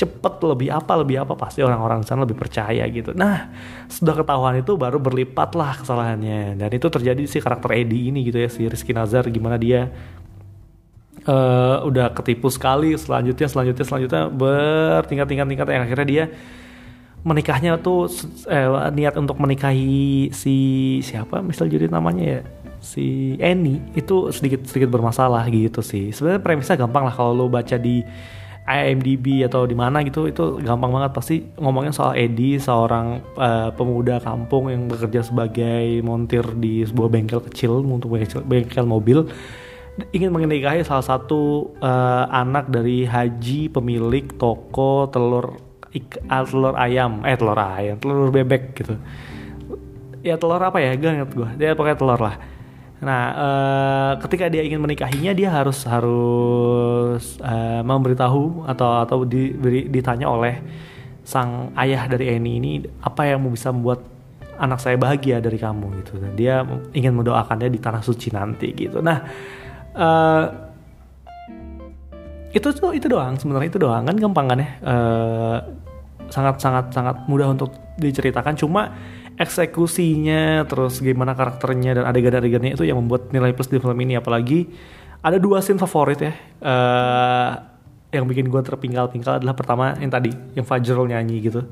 cepet 0.00 0.40
lebih 0.40 0.72
apa 0.72 0.92
lebih 0.96 1.20
apa 1.20 1.36
pasti 1.36 1.60
orang-orang 1.60 2.00
sana 2.08 2.24
lebih 2.24 2.40
percaya 2.40 2.88
gitu. 2.88 3.12
Nah 3.12 3.52
sudah 3.92 4.16
ketahuan 4.16 4.56
itu 4.56 4.72
baru 4.80 4.96
berlipat 4.96 5.52
lah 5.52 5.76
kesalahannya. 5.76 6.56
Dan 6.56 6.70
itu 6.72 6.88
terjadi 6.88 7.22
si 7.28 7.38
karakter 7.44 7.76
Edi 7.76 8.08
ini 8.08 8.24
gitu 8.24 8.40
ya 8.40 8.48
si 8.48 8.64
Rizky 8.64 8.96
Nazar 8.96 9.28
gimana 9.28 9.60
dia 9.60 9.92
uh, 11.28 11.84
udah 11.84 12.16
ketipu 12.16 12.48
sekali 12.48 12.96
selanjutnya 12.96 13.48
selanjutnya 13.50 13.84
selanjutnya 13.84 14.22
bertingkat-tingkat-tingkat 14.32 15.66
yang 15.68 15.82
akhirnya 15.84 16.06
dia 16.08 16.24
menikahnya 17.20 17.76
tuh 17.80 18.08
eh, 18.48 18.68
niat 18.96 19.14
untuk 19.20 19.36
menikahi 19.36 20.32
si 20.32 20.56
siapa 21.04 21.44
misal 21.44 21.68
jadi 21.68 21.88
namanya 21.92 22.24
ya? 22.24 22.40
Si 22.80 23.36
Annie. 23.44 23.80
Itu 23.92 24.32
sedikit 24.32 24.64
sedikit 24.64 24.88
bermasalah 24.88 25.44
gitu 25.52 25.84
sih. 25.84 26.16
Sebenarnya 26.16 26.40
premisnya 26.40 26.80
gampang 26.80 27.04
lah 27.04 27.14
kalau 27.14 27.36
lo 27.36 27.46
baca 27.52 27.76
di 27.76 28.00
IMDb 28.70 29.42
atau 29.44 29.66
di 29.66 29.74
mana 29.74 30.00
gitu 30.00 30.30
itu 30.30 30.64
gampang 30.64 30.88
banget. 30.88 31.12
Pasti 31.12 31.36
ngomongin 31.60 31.92
soal 31.92 32.16
Eddie 32.16 32.56
seorang 32.56 33.20
uh, 33.36 33.68
pemuda 33.76 34.16
kampung 34.22 34.72
yang 34.72 34.88
bekerja 34.88 35.20
sebagai 35.26 36.00
montir 36.00 36.44
di 36.56 36.86
sebuah 36.88 37.08
bengkel 37.12 37.40
kecil 37.52 37.84
untuk 37.84 38.16
bengkel, 38.16 38.40
bengkel 38.48 38.86
mobil. 38.88 39.28
Ingin 40.16 40.32
menikahi 40.32 40.80
salah 40.86 41.04
satu 41.04 41.74
uh, 41.84 42.24
anak 42.32 42.72
dari 42.72 43.04
haji 43.04 43.68
pemilik 43.68 44.24
toko 44.40 45.10
telur 45.12 45.69
ik, 45.90 46.22
telur 46.26 46.74
ayam. 46.78 47.22
Eh 47.26 47.34
telur 47.34 47.58
ayam 47.58 47.96
telur 47.98 48.30
bebek 48.30 48.74
gitu. 48.78 48.94
Ya 50.20 50.36
telur 50.36 50.60
apa 50.60 50.78
ya? 50.78 50.94
Gak 50.94 51.12
inget 51.16 51.30
gue 51.32 51.48
dia 51.58 51.74
pakai 51.74 51.96
telur 51.96 52.20
lah. 52.20 52.36
Nah 53.00 53.22
uh, 53.32 54.12
ketika 54.20 54.52
dia 54.52 54.60
ingin 54.60 54.78
menikahinya 54.84 55.32
dia 55.32 55.48
harus 55.48 55.88
harus 55.88 57.40
uh, 57.40 57.80
memberitahu 57.80 58.68
atau 58.68 59.00
atau 59.00 59.18
diberi, 59.24 59.88
ditanya 59.88 60.28
oleh 60.28 60.60
sang 61.24 61.72
ayah 61.80 62.04
dari 62.04 62.36
Eni 62.36 62.60
ini 62.60 62.72
apa 63.00 63.24
yang 63.24 63.48
bisa 63.48 63.72
membuat 63.72 64.04
anak 64.60 64.84
saya 64.84 65.00
bahagia 65.00 65.40
dari 65.40 65.56
kamu? 65.56 66.04
Gitu. 66.04 66.12
Dan 66.20 66.32
dia 66.36 66.60
ingin 66.92 67.16
mendoakannya 67.16 67.72
di 67.72 67.80
tanah 67.80 68.04
suci 68.04 68.28
nanti 68.36 68.68
gitu. 68.76 69.00
Nah 69.00 69.18
uh, 69.96 70.69
itu 72.50 72.68
tuh 72.74 72.90
itu 72.90 73.06
doang 73.06 73.38
sebenarnya 73.38 73.68
itu 73.70 73.80
doang. 73.80 74.02
Kan 74.06 74.16
gampang 74.18 74.46
kan 74.50 74.58
ya 74.58 74.70
uh, 74.82 75.58
sangat 76.30 76.58
sangat 76.62 76.84
sangat 76.90 77.16
mudah 77.30 77.50
untuk 77.50 77.70
diceritakan. 77.98 78.58
Cuma 78.58 78.90
eksekusinya 79.40 80.68
terus 80.68 81.00
gimana 81.00 81.32
karakternya 81.32 82.02
dan 82.02 82.04
adegan-adegannya 82.10 82.76
itu 82.76 82.84
yang 82.84 83.00
membuat 83.00 83.30
nilai 83.30 83.54
plus 83.54 83.70
di 83.70 83.78
film 83.78 83.98
ini. 84.02 84.18
Apalagi 84.18 84.66
ada 85.22 85.38
dua 85.38 85.62
scene 85.62 85.78
favorit 85.78 86.18
ya 86.20 86.32
uh, 86.64 87.50
yang 88.10 88.26
bikin 88.26 88.50
gue 88.50 88.58
terpinggal-pinggal 88.58 89.38
adalah 89.38 89.54
pertama 89.54 89.94
yang 90.02 90.10
tadi 90.10 90.34
yang 90.58 90.66
Fajrul 90.66 91.06
nyanyi 91.06 91.46
gitu. 91.46 91.62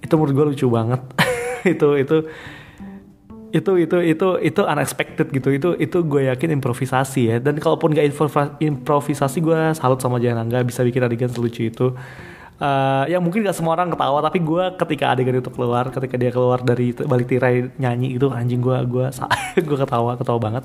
Itu 0.00 0.16
menurut 0.16 0.32
gue 0.32 0.46
lucu 0.54 0.66
banget. 0.72 1.02
Itu 1.74 1.98
itu 1.98 2.22
itu 3.48 3.72
itu 3.80 3.96
itu 4.04 4.28
itu 4.44 4.60
unexpected 4.60 5.26
gitu. 5.32 5.48
Itu 5.48 5.68
itu 5.80 5.98
gue 6.04 6.28
yakin 6.28 6.54
improvisasi 6.60 7.20
ya. 7.32 7.36
Dan 7.40 7.56
kalaupun 7.56 7.96
gak 7.96 8.06
improvisasi 8.60 9.38
gue 9.40 9.72
salut 9.74 10.00
sama 10.00 10.20
Janangga 10.20 10.60
bisa 10.64 10.84
bikin 10.84 11.04
adegan 11.04 11.32
selucu 11.32 11.68
itu. 11.68 11.96
Uh, 12.58 13.06
ya 13.06 13.22
mungkin 13.22 13.46
gak 13.46 13.54
semua 13.54 13.78
orang 13.78 13.94
ketawa 13.94 14.18
tapi 14.18 14.42
gue 14.42 14.64
ketika 14.74 15.14
adegan 15.14 15.38
itu 15.38 15.50
keluar 15.54 15.94
ketika 15.94 16.18
dia 16.18 16.34
keluar 16.34 16.58
dari 16.58 16.90
balik 16.90 17.30
tirai 17.30 17.70
nyanyi 17.78 18.18
itu 18.18 18.26
anjing 18.34 18.58
gue 18.58 18.74
gue 18.82 19.06
gue 19.68 19.78
ketawa 19.78 20.18
ketawa 20.18 20.38
banget. 20.38 20.64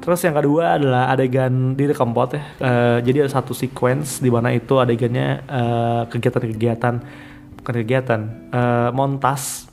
Terus 0.00 0.20
yang 0.24 0.32
kedua 0.32 0.80
adalah 0.80 1.12
adegan 1.12 1.76
di 1.76 1.84
The 1.84 1.94
Kempot 1.94 2.32
ya. 2.32 2.42
Uh, 2.58 2.98
jadi 3.04 3.28
ada 3.28 3.30
satu 3.30 3.52
sequence 3.52 4.18
di 4.24 4.32
mana 4.32 4.50
itu 4.50 4.80
adegannya 4.80 5.44
uh, 5.44 6.02
kegiatan-kegiatan 6.08 6.94
bukan 7.60 7.74
kegiatan 7.84 8.20
uh, 8.50 8.88
montas 8.96 9.69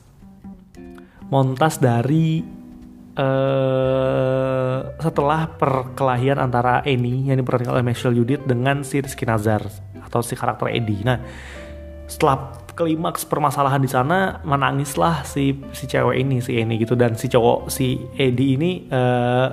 montas 1.28 1.76
dari 1.76 2.40
uh, 3.18 4.78
setelah 4.96 5.50
perkelahian 5.58 6.40
antara 6.40 6.80
Eni 6.86 7.28
yang 7.28 7.38
diperankan 7.40 7.76
oleh 7.76 7.84
Michelle 7.84 8.16
Judith 8.16 8.44
dengan 8.48 8.80
si 8.86 9.02
Rizky 9.02 9.28
Nazar 9.28 9.66
atau 10.00 10.20
si 10.24 10.32
karakter 10.38 10.72
Eddie. 10.72 11.04
Nah, 11.04 11.18
setelah 12.08 12.56
klimaks 12.72 13.26
permasalahan 13.26 13.82
di 13.82 13.90
sana 13.90 14.38
menangislah 14.46 15.26
si 15.26 15.58
si 15.74 15.84
cewek 15.90 16.16
ini 16.22 16.38
si 16.40 16.56
Eni 16.56 16.80
gitu. 16.80 16.96
Dan 16.96 17.18
si 17.18 17.28
cowok 17.28 17.68
si 17.68 18.00
Eddie 18.16 18.56
ini 18.56 18.70
uh, 18.88 19.48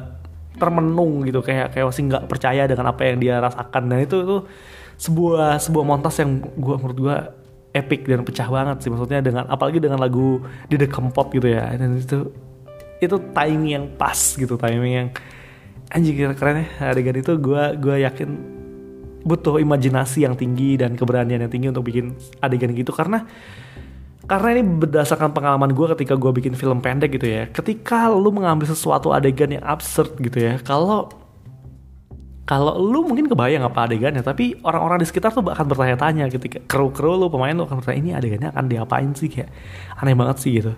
termenung 0.55 1.27
gitu. 1.27 1.43
Kayak 1.43 1.75
kayak 1.75 1.91
masih 1.91 2.03
nggak 2.07 2.23
percaya 2.31 2.63
dengan 2.69 2.95
apa 2.95 3.01
yang 3.03 3.17
dia 3.19 3.43
rasakan. 3.43 3.83
Dan 3.91 3.99
itu 4.05 4.17
itu 4.23 4.37
sebuah 4.95 5.59
sebuah 5.59 5.83
montas 5.83 6.15
yang 6.23 6.39
gua 6.55 6.79
menurut 6.79 6.97
gua 6.97 7.17
epic 7.75 8.07
dan 8.07 8.23
pecah 8.23 8.47
banget 8.47 8.87
sih 8.87 8.89
maksudnya 8.89 9.19
dengan 9.19 9.43
apalagi 9.51 9.83
dengan 9.83 9.99
lagu 9.99 10.39
di 10.71 10.79
The 10.79 10.87
Kempot 10.87 11.35
gitu 11.35 11.51
ya. 11.51 11.75
Dan 11.75 11.99
itu 11.99 12.31
itu 13.03 13.15
timing 13.35 13.71
yang 13.75 13.85
pas 13.99 14.15
gitu 14.15 14.55
timing 14.55 14.93
yang 14.95 15.07
anjing 15.91 16.15
keren 16.39 16.63
ya. 16.63 16.95
Adegan 16.95 17.19
itu 17.19 17.35
gue 17.35 17.63
gue 17.75 17.95
yakin 18.07 18.29
butuh 19.27 19.59
imajinasi 19.59 20.23
yang 20.23 20.39
tinggi 20.39 20.79
dan 20.79 20.95
keberanian 20.95 21.43
yang 21.43 21.51
tinggi 21.51 21.67
untuk 21.67 21.83
bikin 21.91 22.15
adegan 22.39 22.71
gitu. 22.71 22.95
Karena 22.95 23.27
karena 24.25 24.57
ini 24.57 24.63
berdasarkan 24.63 25.35
pengalaman 25.35 25.75
gue 25.75 25.85
ketika 25.99 26.15
gue 26.17 26.31
bikin 26.31 26.55
film 26.55 26.79
pendek 26.79 27.19
gitu 27.19 27.27
ya. 27.27 27.51
Ketika 27.51 28.07
lu 28.07 28.31
mengambil 28.31 28.71
sesuatu 28.71 29.11
adegan 29.11 29.51
yang 29.51 29.65
absurd 29.67 30.15
gitu 30.23 30.39
ya 30.39 30.57
kalau 30.63 31.24
kalau 32.45 32.77
lu 32.77 33.01
mungkin 33.09 33.25
kebayang 33.25 33.65
apa 33.65 33.89
adegannya 33.89 34.21
tapi 34.21 34.53
orang-orang 34.61 35.01
di 35.01 35.07
sekitar 35.09 35.33
tuh 35.33 35.41
akan 35.41 35.65
bertanya-tanya 35.65 36.29
ketika 36.29 36.61
kru-kru 36.69 37.17
lu 37.17 37.25
pemain 37.33 37.57
lu 37.57 37.65
akan 37.65 37.81
bertanya 37.81 37.97
ini 37.97 38.11
adegannya 38.13 38.53
akan 38.53 38.65
diapain 38.69 39.09
sih? 39.17 39.33
Kayak 39.33 39.49
aneh 39.97 40.13
banget 40.13 40.37
sih 40.45 40.51
gitu. 40.61 40.77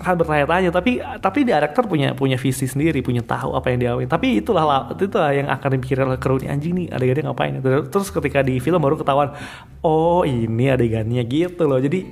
Akan 0.00 0.16
bertanya-tanya 0.16 0.72
tapi 0.72 1.04
tapi 1.20 1.44
director 1.44 1.84
punya 1.84 2.16
punya 2.16 2.40
visi 2.40 2.64
sendiri 2.64 3.04
punya 3.04 3.20
tahu 3.20 3.52
apa 3.52 3.68
yang 3.68 3.78
dia 3.84 3.92
tapi 4.08 4.40
itulah 4.40 4.88
itulah 4.96 5.36
yang 5.36 5.52
akan 5.52 5.76
dipikirkan 5.76 6.08
oleh 6.08 6.16
kru 6.16 6.40
ini 6.40 6.48
anjing 6.48 6.72
nih 6.72 6.86
adegannya 6.88 7.22
ngapain? 7.28 7.52
Terus 7.92 8.08
ketika 8.08 8.40
di 8.40 8.56
film 8.56 8.80
baru 8.80 8.96
ketahuan 8.96 9.36
oh 9.84 10.24
ini 10.24 10.72
adegannya 10.72 11.20
gitu 11.28 11.68
loh. 11.68 11.84
Jadi 11.84 12.08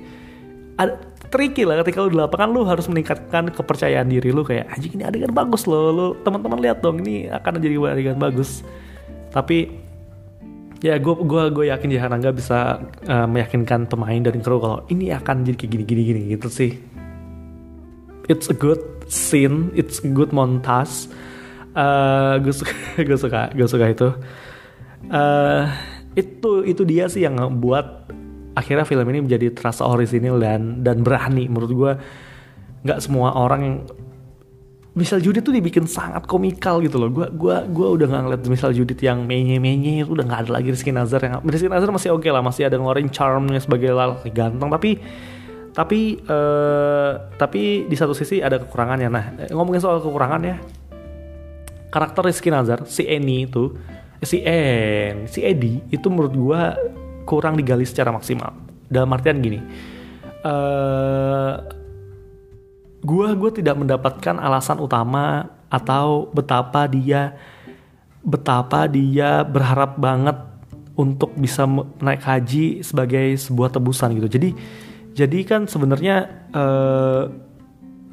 tricky 1.31 1.63
lah 1.63 1.79
ketika 1.81 2.03
lu 2.03 2.11
di 2.11 2.19
lapangan 2.19 2.49
lu 2.51 2.61
harus 2.67 2.85
meningkatkan 2.91 3.49
kepercayaan 3.55 4.11
diri 4.11 4.29
lu 4.35 4.43
kayak 4.43 4.67
anjing 4.69 4.99
ini 4.99 5.03
adegan 5.07 5.31
bagus 5.31 5.63
loh 5.65 5.89
lu 5.89 6.07
teman-teman 6.21 6.59
lihat 6.59 6.83
dong 6.83 6.99
ini 7.01 7.31
akan 7.31 7.57
jadi 7.63 7.75
adegan 7.79 8.19
bagus 8.19 8.61
tapi 9.31 9.71
ya 10.83 10.99
gue 10.99 11.15
gua 11.23 11.47
gue 11.47 11.71
yakin 11.71 11.89
Jahanangga 11.93 12.35
bisa 12.35 12.83
uh, 13.07 13.27
meyakinkan 13.29 13.87
pemain 13.87 14.19
dan 14.19 14.43
kru 14.43 14.59
kalau 14.59 14.83
ini 14.91 15.15
akan 15.15 15.47
jadi 15.47 15.55
kayak 15.55 15.71
gini 15.71 15.83
gini 15.87 16.01
gini 16.03 16.21
gitu 16.35 16.51
sih 16.51 16.91
it's 18.31 18.47
a 18.51 18.55
good 18.55 18.79
scene, 19.11 19.71
it's 19.75 19.99
a 19.99 20.07
good 20.07 20.31
montage. 20.31 21.11
Uh, 21.75 22.39
gue 22.39 22.55
suka, 22.55 22.73
gue 23.07 23.17
suka, 23.19 23.41
gue 23.51 23.67
suka 23.67 23.85
itu. 23.91 24.09
Uh, 25.11 25.67
itu 26.15 26.67
itu 26.67 26.83
dia 26.83 27.07
sih 27.07 27.23
yang 27.23 27.39
buat 27.59 28.11
akhirnya 28.53 28.83
film 28.83 29.05
ini 29.11 29.19
menjadi 29.23 29.53
terasa 29.55 29.87
orisinil 29.87 30.39
dan 30.39 30.83
dan 30.83 31.03
berani. 31.05 31.47
Menurut 31.47 31.71
gue 31.71 31.91
nggak 32.81 32.99
semua 32.99 33.37
orang 33.37 33.61
yang 33.61 33.77
misal 34.91 35.23
Judith 35.23 35.47
tuh 35.47 35.55
dibikin 35.55 35.87
sangat 35.87 36.27
komikal 36.27 36.83
gitu 36.83 36.99
loh. 36.99 37.07
Gue 37.07 37.27
gua 37.31 37.63
gua 37.63 37.95
udah 37.95 38.07
nggak 38.11 38.23
ngeliat 38.27 38.41
misal 38.51 38.75
Judith 38.75 38.99
yang 38.99 39.23
menye-menye 39.23 40.03
itu 40.03 40.11
udah 40.11 40.27
nggak 40.27 40.41
ada 40.47 40.51
lagi 40.59 40.75
Rizky 40.75 40.91
Nazar 40.91 41.23
yang 41.23 41.39
Rizky 41.47 41.71
Nazar 41.71 41.89
masih 41.95 42.11
oke 42.11 42.27
okay 42.27 42.31
lah, 42.33 42.43
masih 42.43 42.67
ada 42.67 42.75
ngeluarin 42.75 43.07
charmnya 43.07 43.59
sebagai 43.63 43.95
laki 43.95 44.29
ganteng. 44.35 44.67
Tapi 44.67 44.91
tapi 45.71 46.19
uh, 46.27 47.31
tapi 47.39 47.87
di 47.87 47.95
satu 47.95 48.11
sisi 48.11 48.43
ada 48.43 48.59
kekurangannya. 48.59 49.07
Nah 49.07 49.25
ngomongin 49.55 49.79
soal 49.79 50.03
kekurangan 50.03 50.41
ya. 50.43 50.59
Karakter 51.91 52.23
Rizky 52.27 52.51
Nazar 52.51 52.83
si 52.87 53.03
Eni 53.07 53.47
itu 53.47 53.75
si 54.23 54.43
En 54.43 55.27
si 55.27 55.39
Edi 55.43 55.81
itu 55.91 56.07
menurut 56.11 56.33
gua 56.35 56.75
kurang 57.25 57.57
digali 57.57 57.85
secara 57.85 58.13
maksimal. 58.13 58.53
Dalam 58.91 59.07
artian 59.15 59.39
gini 59.39 59.59
uh, 60.45 61.53
gua 63.01 63.33
gua 63.37 63.51
tidak 63.53 63.75
mendapatkan 63.77 64.35
alasan 64.37 64.81
utama 64.81 65.49
atau 65.71 66.29
betapa 66.33 66.85
dia 66.89 67.33
betapa 68.21 68.85
dia 68.85 69.41
berharap 69.41 69.97
banget 69.97 70.37
untuk 70.93 71.33
bisa 71.39 71.65
naik 72.03 72.21
haji 72.21 72.85
sebagai 72.85 73.33
sebuah 73.39 73.73
tebusan 73.73 74.13
gitu. 74.19 74.29
Jadi 74.29 74.49
jadi 75.17 75.39
kan 75.47 75.65
sebenarnya 75.65 76.29
uh, 76.53 77.25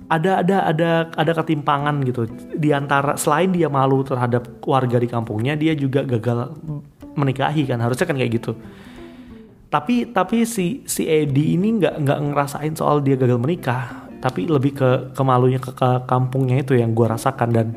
ada 0.08 0.40
ada 0.40 0.56
ada 0.72 0.90
ada 1.12 1.32
ketimpangan 1.36 2.00
gitu. 2.08 2.24
Di 2.56 2.72
antara 2.72 3.20
selain 3.20 3.52
dia 3.52 3.68
malu 3.68 4.00
terhadap 4.06 4.48
warga 4.64 4.96
di 4.96 5.08
kampungnya 5.10 5.52
dia 5.52 5.76
juga 5.76 6.00
gagal 6.06 6.56
menikahi 7.12 7.68
kan. 7.68 7.82
Harusnya 7.82 8.08
kan 8.08 8.16
kayak 8.16 8.40
gitu 8.40 8.56
tapi 9.68 10.08
tapi 10.08 10.48
si 10.48 10.82
si 10.88 11.04
Edi 11.04 11.56
ini 11.56 11.76
nggak 11.76 12.00
nggak 12.00 12.18
ngerasain 12.32 12.72
soal 12.72 13.04
dia 13.04 13.20
gagal 13.20 13.37
menikah. 13.37 14.08
Tapi 14.18 14.50
lebih 14.50 14.75
ke 14.75 14.90
kemalunya 15.14 15.62
ke, 15.62 15.70
ke 15.70 16.02
kampungnya 16.10 16.58
itu 16.58 16.75
yang 16.75 16.90
gue 16.90 17.06
rasakan 17.06 17.48
dan 17.54 17.68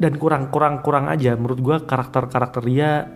dan 0.00 0.12
kurang 0.18 0.50
kurang 0.50 0.82
kurang 0.82 1.06
aja. 1.06 1.38
Menurut 1.38 1.60
gue 1.60 1.76
karakter 1.86 2.26
karakter 2.26 2.62
dia 2.66 3.06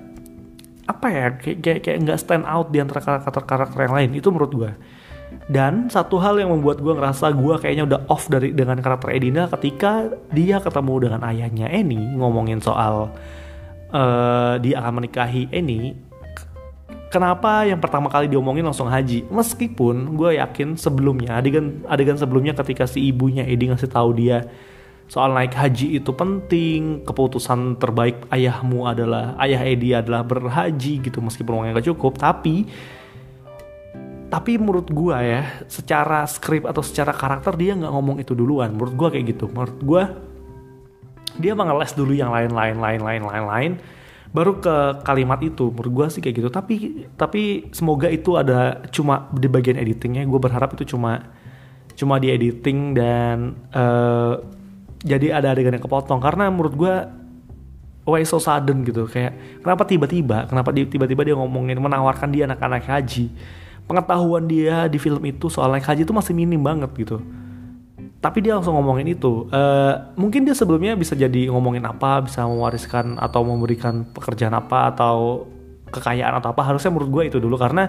apa 0.86 1.06
ya 1.10 1.26
kayak 1.34 1.58
kayak 1.64 1.80
kayak 1.82 1.98
nggak 2.06 2.18
stand 2.22 2.46
out 2.46 2.70
di 2.70 2.78
antara 2.78 3.02
karakter 3.02 3.42
karakter 3.42 3.78
yang 3.88 3.94
lain. 3.96 4.10
Itu 4.14 4.30
menurut 4.30 4.52
gue 4.54 4.72
dan 5.46 5.86
satu 5.86 6.18
hal 6.18 6.42
yang 6.42 6.50
membuat 6.50 6.82
gue 6.82 6.90
ngerasa 6.90 7.30
gue 7.34 7.54
kayaknya 7.62 7.84
udah 7.86 8.00
off 8.10 8.26
dari 8.26 8.50
dengan 8.50 8.78
karakter 8.82 9.14
Edina 9.14 9.46
ketika 9.46 10.10
dia 10.34 10.58
ketemu 10.58 11.06
dengan 11.06 11.20
ayahnya 11.26 11.70
Eni 11.70 12.18
ngomongin 12.18 12.58
soal 12.58 13.14
uh, 13.94 14.54
dia 14.58 14.82
akan 14.82 15.02
menikahi 15.02 15.46
Eni 15.54 16.05
kenapa 17.10 17.64
yang 17.66 17.78
pertama 17.78 18.10
kali 18.10 18.26
diomongin 18.26 18.66
langsung 18.66 18.90
haji? 18.90 19.26
Meskipun 19.30 20.18
gue 20.18 20.38
yakin 20.38 20.74
sebelumnya 20.78 21.38
adegan 21.38 21.82
adegan 21.86 22.18
sebelumnya 22.18 22.52
ketika 22.58 22.84
si 22.88 23.10
ibunya 23.10 23.46
Edi 23.46 23.70
ngasih 23.70 23.90
tahu 23.90 24.10
dia 24.16 24.46
soal 25.06 25.30
naik 25.30 25.54
haji 25.54 26.02
itu 26.02 26.10
penting 26.10 27.06
keputusan 27.06 27.78
terbaik 27.78 28.26
ayahmu 28.26 28.90
adalah 28.90 29.38
ayah 29.38 29.62
Edi 29.62 29.94
adalah 29.94 30.26
berhaji 30.26 30.98
gitu 30.98 31.22
meskipun 31.22 31.62
uangnya 31.62 31.78
gak 31.78 31.88
cukup. 31.94 32.18
Tapi 32.18 32.66
tapi 34.26 34.58
menurut 34.58 34.90
gue 34.90 35.14
ya 35.14 35.62
secara 35.70 36.26
skrip 36.26 36.66
atau 36.66 36.82
secara 36.82 37.14
karakter 37.14 37.54
dia 37.54 37.78
nggak 37.78 37.92
ngomong 37.94 38.16
itu 38.18 38.34
duluan. 38.34 38.74
Menurut 38.74 38.94
gue 38.98 39.08
kayak 39.14 39.26
gitu. 39.38 39.46
Menurut 39.46 39.78
gue 39.78 40.02
dia 41.38 41.52
mengeles 41.54 41.92
dulu 41.94 42.10
yang 42.10 42.34
lain 42.34 42.50
lain 42.50 42.76
lain 42.80 43.00
lain 43.00 43.22
lain 43.22 43.44
lain 43.46 43.72
baru 44.34 44.58
ke 44.58 45.02
kalimat 45.06 45.38
itu 45.42 45.70
menurut 45.70 45.92
gue 45.92 46.06
sih 46.18 46.20
kayak 46.22 46.34
gitu. 46.42 46.48
Tapi 46.50 46.74
tapi 47.14 47.70
semoga 47.70 48.10
itu 48.10 48.34
ada 48.34 48.86
cuma 48.90 49.30
di 49.34 49.46
bagian 49.46 49.78
editingnya. 49.78 50.26
Gue 50.26 50.40
berharap 50.42 50.74
itu 50.74 50.96
cuma 50.96 51.30
cuma 51.96 52.20
di 52.20 52.28
editing 52.30 52.92
dan 52.92 53.56
uh, 53.72 54.38
jadi 55.02 55.38
ada 55.38 55.54
adegan 55.54 55.76
yang 55.76 55.84
kepotong. 55.84 56.18
Karena 56.18 56.50
menurut 56.50 56.74
gue 56.74 56.94
why 58.06 58.22
so 58.26 58.42
sudden 58.42 58.82
gitu. 58.82 59.06
Kayak 59.06 59.62
kenapa 59.62 59.82
tiba-tiba? 59.86 60.46
Kenapa 60.50 60.70
tiba-tiba 60.74 61.22
dia 61.26 61.34
ngomongin 61.38 61.78
menawarkan 61.78 62.28
dia 62.30 62.46
anak-anak 62.46 62.86
haji? 62.86 63.30
Pengetahuan 63.86 64.50
dia 64.50 64.90
di 64.90 64.98
film 64.98 65.22
itu 65.22 65.46
soal 65.46 65.70
naik 65.70 65.86
haji 65.86 66.02
itu 66.02 66.10
masih 66.10 66.34
minim 66.34 66.58
banget 66.58 66.90
gitu 66.98 67.22
tapi 68.16 68.40
dia 68.40 68.56
langsung 68.56 68.74
ngomongin 68.74 69.12
itu. 69.12 69.46
Uh, 69.52 70.12
mungkin 70.16 70.48
dia 70.48 70.56
sebelumnya 70.56 70.96
bisa 70.96 71.12
jadi 71.12 71.52
ngomongin 71.52 71.84
apa 71.84 72.24
bisa 72.24 72.48
mewariskan 72.48 73.20
atau 73.20 73.44
memberikan 73.44 74.08
pekerjaan 74.08 74.56
apa 74.56 74.90
atau 74.90 75.46
kekayaan 75.92 76.40
atau 76.40 76.50
apa. 76.56 76.62
Harusnya 76.64 76.90
menurut 76.90 77.10
gue 77.12 77.22
itu 77.28 77.38
dulu. 77.38 77.60
Karena 77.60 77.86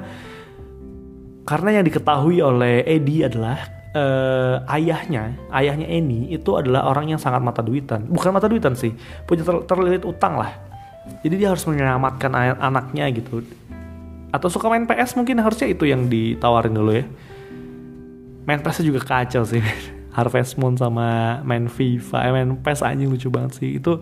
karena 1.47 1.79
yang 1.79 1.85
diketahui 1.87 2.43
oleh 2.43 2.83
Eddie 2.83 3.23
adalah 3.23 3.55
uh, 3.95 4.55
ayahnya 4.67 5.39
ayahnya 5.55 5.87
Eni 5.87 6.35
itu 6.35 6.59
adalah 6.59 6.91
orang 6.91 7.15
yang 7.15 7.19
sangat 7.23 7.39
mata 7.39 7.63
duitan. 7.63 8.03
Bukan 8.05 8.35
mata 8.35 8.51
duitan 8.51 8.75
sih 8.75 8.91
punya 9.23 9.47
ter 9.47 9.55
terlilit 9.63 10.03
utang 10.03 10.37
lah. 10.37 10.51
Jadi 11.23 11.39
dia 11.39 11.55
harus 11.55 11.63
menyelamatkan 11.63 12.59
anaknya 12.59 13.07
gitu. 13.15 13.41
Atau 14.29 14.51
suka 14.51 14.67
main 14.67 14.83
PS 14.83 15.15
mungkin 15.15 15.39
harusnya 15.39 15.71
itu 15.71 15.87
yang 15.87 16.11
ditawarin 16.11 16.75
dulu 16.75 16.91
ya. 16.99 17.07
Main 18.43 18.59
PS 18.59 18.83
juga 18.83 18.99
kacau 19.01 19.47
sih 19.47 19.63
Harvest 20.17 20.57
Moon 20.57 20.73
sama 20.73 21.39
main 21.45 21.69
FIFA, 21.69 22.17
eh, 22.25 22.33
main 22.33 22.49
PES 22.57 22.81
anjing 22.81 23.13
lucu 23.13 23.29
banget 23.29 23.61
sih. 23.61 23.77
Itu 23.77 24.01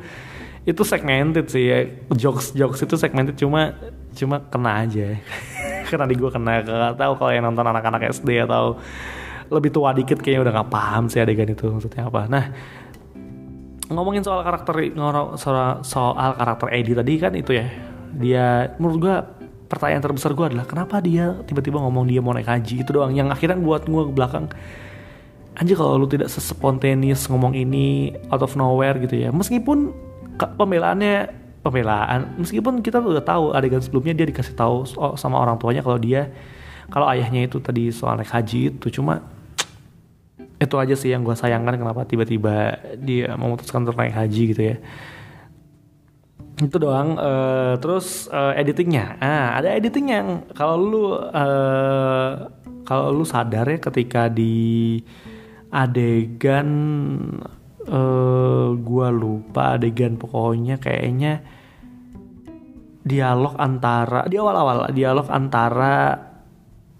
itu 0.64 0.82
segmented 0.88 1.52
sih 1.52 1.68
ya. 1.68 1.84
Jokes 2.16 2.56
jokes 2.56 2.80
itu 2.88 2.96
segmented 2.96 3.36
cuma 3.36 3.76
cuma 4.16 4.40
kena 4.48 4.88
aja. 4.88 5.20
Karena 5.92 6.08
di 6.08 6.16
gue 6.16 6.32
kena 6.32 6.64
gak 6.64 6.96
tahu 6.96 7.14
kalau 7.20 7.32
yang 7.36 7.44
nonton 7.52 7.68
anak-anak 7.68 8.16
SD 8.16 8.48
atau 8.48 8.80
lebih 9.52 9.70
tua 9.76 9.92
dikit 9.92 10.24
kayaknya 10.24 10.50
udah 10.50 10.54
gak 10.64 10.72
paham 10.72 11.04
sih 11.12 11.20
adegan 11.20 11.52
itu 11.52 11.68
maksudnya 11.68 12.08
apa. 12.08 12.32
Nah, 12.32 12.46
ngomongin 13.92 14.24
soal 14.24 14.42
karakter 14.42 14.96
soal, 15.36 15.84
soal 15.84 16.32
karakter 16.40 16.72
Eddie 16.72 16.96
tadi 16.96 17.14
kan 17.20 17.36
itu 17.36 17.52
ya. 17.60 17.68
Dia 18.16 18.72
menurut 18.80 18.98
gue 19.04 19.16
pertanyaan 19.68 20.02
terbesar 20.02 20.32
gue 20.32 20.46
adalah 20.48 20.64
kenapa 20.64 21.04
dia 21.04 21.36
tiba-tiba 21.44 21.84
ngomong 21.84 22.08
dia 22.08 22.24
mau 22.24 22.32
naik 22.32 22.48
haji 22.48 22.86
itu 22.86 22.90
doang 22.96 23.12
yang 23.12 23.28
akhirnya 23.34 23.60
buat 23.60 23.84
gue 23.84 24.04
ke 24.08 24.14
belakang 24.14 24.46
anjir 25.56 25.76
kalau 25.80 25.96
lu 25.96 26.08
tidak 26.08 26.28
sespontaneous 26.28 27.28
ngomong 27.32 27.56
ini 27.56 28.12
out 28.28 28.44
of 28.44 28.54
nowhere 28.60 29.00
gitu 29.00 29.16
ya 29.16 29.30
meskipun 29.32 29.96
pembelaannya 30.36 31.32
pembelaan 31.64 32.38
meskipun 32.38 32.84
kita 32.86 33.02
udah 33.02 33.24
tahu 33.24 33.56
adegan 33.56 33.82
sebelumnya 33.82 34.14
dia 34.14 34.28
dikasih 34.30 34.54
tahu 34.54 34.86
sama 35.18 35.42
orang 35.42 35.58
tuanya 35.58 35.82
kalau 35.82 35.98
dia 35.98 36.30
kalau 36.94 37.10
ayahnya 37.10 37.50
itu 37.50 37.58
tadi 37.58 37.90
soal 37.90 38.22
naik 38.22 38.30
haji 38.30 38.78
itu 38.78 38.88
cuma 38.94 39.26
itu 40.66 40.76
aja 40.78 40.94
sih 40.94 41.10
yang 41.10 41.26
gue 41.26 41.34
sayangkan 41.34 41.80
kenapa 41.80 42.06
tiba-tiba 42.06 42.78
dia 43.02 43.34
memutuskan 43.34 43.82
untuk 43.82 43.98
naik 43.98 44.14
haji 44.14 44.42
gitu 44.54 44.62
ya. 44.62 44.78
Itu 46.56 46.80
doang 46.80 47.20
uh, 47.20 47.76
terus 47.84 48.32
uh, 48.32 48.56
editingnya. 48.56 49.20
Ah 49.20 49.60
ada 49.60 49.76
editing 49.76 50.08
yang 50.08 50.28
kalau 50.56 50.76
lu 50.80 51.06
uh, 51.12 52.32
kalau 52.88 53.12
lu 53.12 53.26
sadar 53.28 53.68
ya 53.68 53.82
ketika 53.82 54.32
di 54.32 55.02
adegan 55.76 56.70
uh, 57.92 58.72
gua 58.80 59.12
lupa 59.12 59.76
adegan 59.76 60.16
pokoknya 60.16 60.80
kayaknya 60.80 61.44
dialog 63.04 63.60
antara 63.60 64.24
di 64.26 64.40
awal-awal 64.40 64.90
dialog 64.96 65.28
antara 65.28 66.18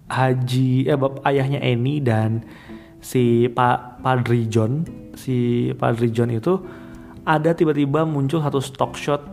Haji 0.06 0.86
eh 0.86 0.94
bap, 0.94 1.18
ayahnya 1.26 1.58
Eni 1.58 1.98
dan 1.98 2.46
si 3.02 3.50
Pak 3.50 4.06
Padri 4.06 4.46
John. 4.46 4.86
Si 5.18 5.70
Padri 5.74 6.14
John 6.14 6.30
itu 6.30 6.62
ada 7.26 7.50
tiba-tiba 7.50 8.06
muncul 8.06 8.38
satu 8.38 8.62
stock 8.62 8.94
shot 8.94 9.26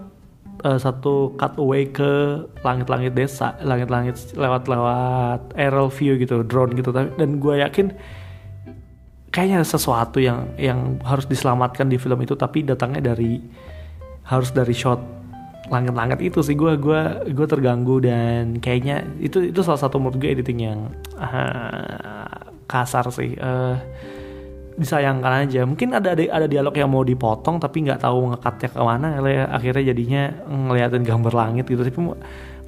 uh, 0.66 0.82
satu 0.82 1.38
cutaway 1.38 1.94
ke 1.94 2.42
langit-langit 2.66 3.14
desa 3.14 3.54
langit-langit 3.62 4.34
lewat-lewat 4.34 5.54
aerial 5.54 5.94
view 5.94 6.18
gitu 6.18 6.42
drone 6.42 6.74
gitu. 6.74 6.90
Dan 6.90 7.38
gue 7.38 7.62
yakin 7.62 7.94
kayaknya 9.34 9.66
ada 9.66 9.68
sesuatu 9.68 10.22
yang 10.22 10.54
yang 10.62 11.02
harus 11.02 11.26
diselamatkan 11.26 11.90
di 11.90 11.98
film 11.98 12.22
itu 12.22 12.38
tapi 12.38 12.62
datangnya 12.62 13.18
dari 13.18 13.42
harus 14.30 14.54
dari 14.54 14.72
shot 14.78 15.02
langit-langit 15.74 16.22
itu 16.22 16.46
sih. 16.46 16.54
Gue 16.54 16.78
gua 16.78 17.26
gue 17.26 17.48
terganggu 17.50 17.98
dan 17.98 18.62
kayaknya 18.62 19.02
itu 19.18 19.50
itu 19.50 19.60
salah 19.66 19.82
satu 19.82 19.98
menurut 19.98 20.22
gue 20.22 20.30
editing 20.30 20.60
yang 20.62 20.80
uh, 21.18 22.54
kasar 22.70 23.10
sih. 23.10 23.34
Uh, 23.42 23.82
disayangkan 24.78 25.50
aja. 25.50 25.66
Mungkin 25.66 25.98
ada 25.98 26.14
ada 26.14 26.46
dialog 26.46 26.74
yang 26.78 26.90
mau 26.94 27.02
dipotong 27.02 27.58
tapi 27.58 27.90
nggak 27.90 28.06
tahu 28.06 28.38
ngekatnya 28.38 28.70
ke 28.70 28.82
mana. 28.86 29.08
Akhirnya 29.50 29.84
jadinya 29.94 30.24
ngeliatin 30.46 31.02
gambar 31.02 31.34
langit 31.34 31.66
gitu. 31.66 31.82
Tapi 31.82 31.98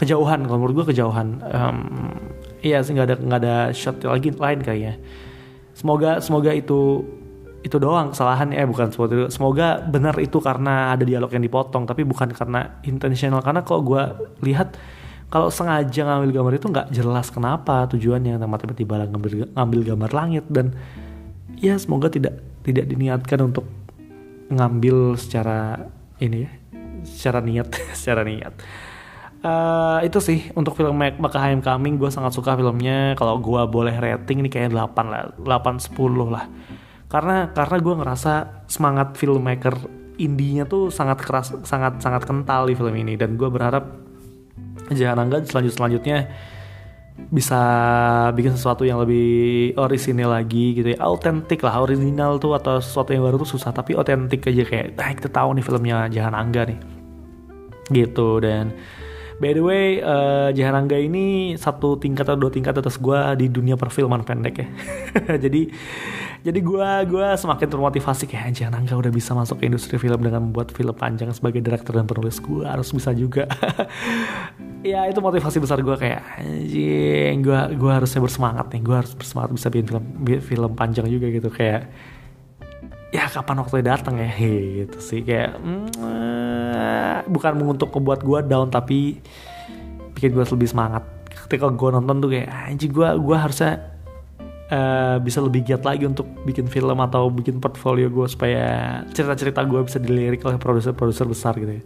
kejauhan. 0.02 0.50
Kalau 0.50 0.58
menurut 0.58 0.82
gue 0.82 0.98
kejauhan. 0.98 1.46
Um, 1.46 1.78
iya 2.66 2.82
sih 2.82 2.98
nggak 2.98 3.06
ada 3.06 3.16
nggak 3.22 3.40
ada 3.46 3.56
shot 3.70 4.02
lagi 4.02 4.34
lain 4.34 4.66
kayaknya 4.66 4.98
semoga 5.76 6.24
semoga 6.24 6.56
itu 6.56 7.04
itu 7.66 7.82
doang 7.82 8.14
kesalahannya 8.14 8.62
eh 8.62 8.68
bukan 8.70 8.94
semoga 8.94 9.26
semoga 9.28 9.68
benar 9.84 10.16
itu 10.22 10.38
karena 10.38 10.94
ada 10.94 11.02
dialog 11.02 11.34
yang 11.34 11.44
dipotong 11.44 11.84
tapi 11.84 12.08
bukan 12.08 12.32
karena 12.32 12.80
intentional. 12.88 13.42
Karena 13.44 13.66
kok 13.66 13.82
gue 13.84 14.04
lihat 14.46 14.78
kalau 15.28 15.50
sengaja 15.50 16.06
ngambil 16.06 16.32
gambar 16.32 16.54
itu 16.62 16.68
nggak 16.70 16.88
jelas 16.94 17.28
kenapa 17.34 17.90
tujuannya 17.90 18.38
nama 18.38 18.56
tiba-tiba 18.56 19.10
ngambil 19.10 19.52
ngambil 19.58 19.80
gambar 19.82 20.12
langit. 20.14 20.46
Dan 20.48 20.78
ya 21.58 21.76
semoga 21.76 22.08
tidak 22.08 22.40
tidak 22.62 22.86
diniatkan 22.86 23.50
untuk 23.50 23.66
ngambil 24.54 25.18
secara 25.18 25.90
ini 26.22 26.46
ya 26.46 26.52
secara 27.06 27.42
niat 27.42 27.68
secara 27.98 28.22
niat 28.22 28.54
Uh, 29.46 30.02
itu 30.02 30.18
sih 30.18 30.50
untuk 30.58 30.74
film 30.74 30.98
Maka 30.98 31.38
I'm 31.38 31.62
Coming 31.62 32.02
gue 32.02 32.10
sangat 32.10 32.34
suka 32.34 32.58
filmnya. 32.58 33.14
Kalau 33.14 33.38
gue 33.38 33.62
boleh 33.70 33.94
rating 33.94 34.42
ini 34.42 34.50
kayak 34.50 34.74
8 34.74 35.06
lah 35.06 35.30
8 35.38 35.94
10 35.94 36.34
lah. 36.34 36.50
Karena 37.06 37.54
karena 37.54 37.78
gue 37.78 37.94
ngerasa 37.94 38.34
semangat 38.66 39.14
filmmaker 39.14 39.78
indinya 40.18 40.66
tuh 40.66 40.90
sangat 40.90 41.22
keras 41.22 41.54
sangat 41.62 42.02
sangat 42.02 42.26
kental 42.26 42.66
di 42.66 42.74
film 42.74 42.90
ini. 42.98 43.14
Dan 43.14 43.38
gue 43.38 43.46
berharap 43.46 43.86
jangan 44.90 45.30
Angga 45.30 45.46
selanjut 45.46 45.78
selanjutnya 45.78 46.26
bisa 47.30 47.62
bikin 48.34 48.58
sesuatu 48.58 48.82
yang 48.82 48.98
lebih 49.06 49.78
orisinil 49.78 50.34
lagi 50.34 50.74
gitu 50.74 50.90
ya. 50.90 51.06
Autentik 51.06 51.62
lah 51.62 51.86
original 51.86 52.42
tuh 52.42 52.58
atau 52.58 52.82
sesuatu 52.82 53.14
yang 53.14 53.22
baru 53.22 53.46
tuh 53.46 53.54
susah 53.54 53.70
tapi 53.70 53.94
otentik 53.94 54.42
aja 54.50 54.66
kayak 54.66 54.98
nah 54.98 55.14
kita 55.14 55.30
tahu 55.30 55.54
nih 55.54 55.62
filmnya 55.62 56.10
Jahan 56.10 56.34
Angga 56.34 56.66
nih. 56.66 56.80
Gitu 57.94 58.42
dan 58.42 58.74
By 59.36 59.52
the 59.52 59.64
way, 59.64 60.00
uh, 60.00 60.56
Jaharangga 60.56 60.96
ini 60.96 61.60
satu 61.60 62.00
tingkat 62.00 62.24
atau 62.24 62.40
dua 62.40 62.52
tingkat 62.52 62.80
atas 62.80 62.96
gue 62.96 63.20
di 63.36 63.52
dunia 63.52 63.76
perfilman 63.76 64.24
pendek 64.24 64.56
ya. 64.64 64.68
jadi 65.44 65.68
jadi 66.46 66.60
gue 66.62 66.90
gua 67.10 67.34
semakin 67.36 67.68
termotivasi 67.68 68.32
kayak 68.32 68.56
Jaharangga 68.56 68.96
udah 68.96 69.12
bisa 69.12 69.36
masuk 69.36 69.60
ke 69.60 69.68
industri 69.68 70.00
film 70.00 70.24
dengan 70.24 70.48
membuat 70.48 70.72
film 70.72 70.96
panjang 70.96 71.36
sebagai 71.36 71.60
direktur 71.60 72.00
dan 72.00 72.08
penulis 72.08 72.40
gue 72.40 72.64
harus 72.64 72.88
bisa 72.96 73.12
juga. 73.12 73.44
ya 74.86 75.10
itu 75.10 75.18
motivasi 75.18 75.58
besar 75.58 75.82
gue 75.82 75.98
kayak 75.98 76.22
anjing 76.38 77.42
gue 77.42 77.60
gue 77.74 77.92
harusnya 77.92 78.22
bersemangat 78.22 78.70
nih 78.70 78.82
gue 78.86 78.96
harus 78.96 79.14
bersemangat 79.18 79.50
bisa 79.58 79.68
bikin 79.74 79.88
film 79.90 80.04
film 80.46 80.72
panjang 80.78 81.10
juga 81.10 81.26
gitu 81.34 81.50
kayak 81.50 81.90
ya 83.10 83.26
kapan 83.32 83.64
waktunya 83.64 83.86
datang 83.96 84.16
ya 84.20 84.30
gitu 84.86 84.98
sih 85.02 85.26
kayak 85.26 85.58
mm, 85.58 85.90
bukan 87.28 87.60
untuk 87.66 87.92
membuat 87.96 88.24
gue 88.24 88.40
down 88.46 88.68
tapi 88.70 89.20
bikin 90.16 90.32
gue 90.32 90.46
lebih 90.46 90.70
semangat. 90.70 91.04
Ketika 91.28 91.70
gue 91.70 91.90
nonton 91.92 92.24
tuh 92.24 92.30
kayak 92.32 92.50
anjing 92.72 92.92
gue 92.92 93.10
gue 93.22 93.38
harusnya 93.38 93.96
uh, 94.72 95.18
bisa 95.22 95.42
lebih 95.42 95.66
giat 95.66 95.84
lagi 95.86 96.06
untuk 96.08 96.26
bikin 96.46 96.66
film 96.66 96.98
atau 97.02 97.30
bikin 97.30 97.62
portfolio 97.62 98.10
gue 98.10 98.28
supaya 98.30 99.02
cerita-cerita 99.14 99.62
gue 99.66 99.82
bisa 99.86 99.98
dilirik 100.02 100.42
oleh 100.46 100.58
produser-produser 100.58 101.26
besar 101.30 101.54
gitu 101.58 101.82
ya 101.82 101.86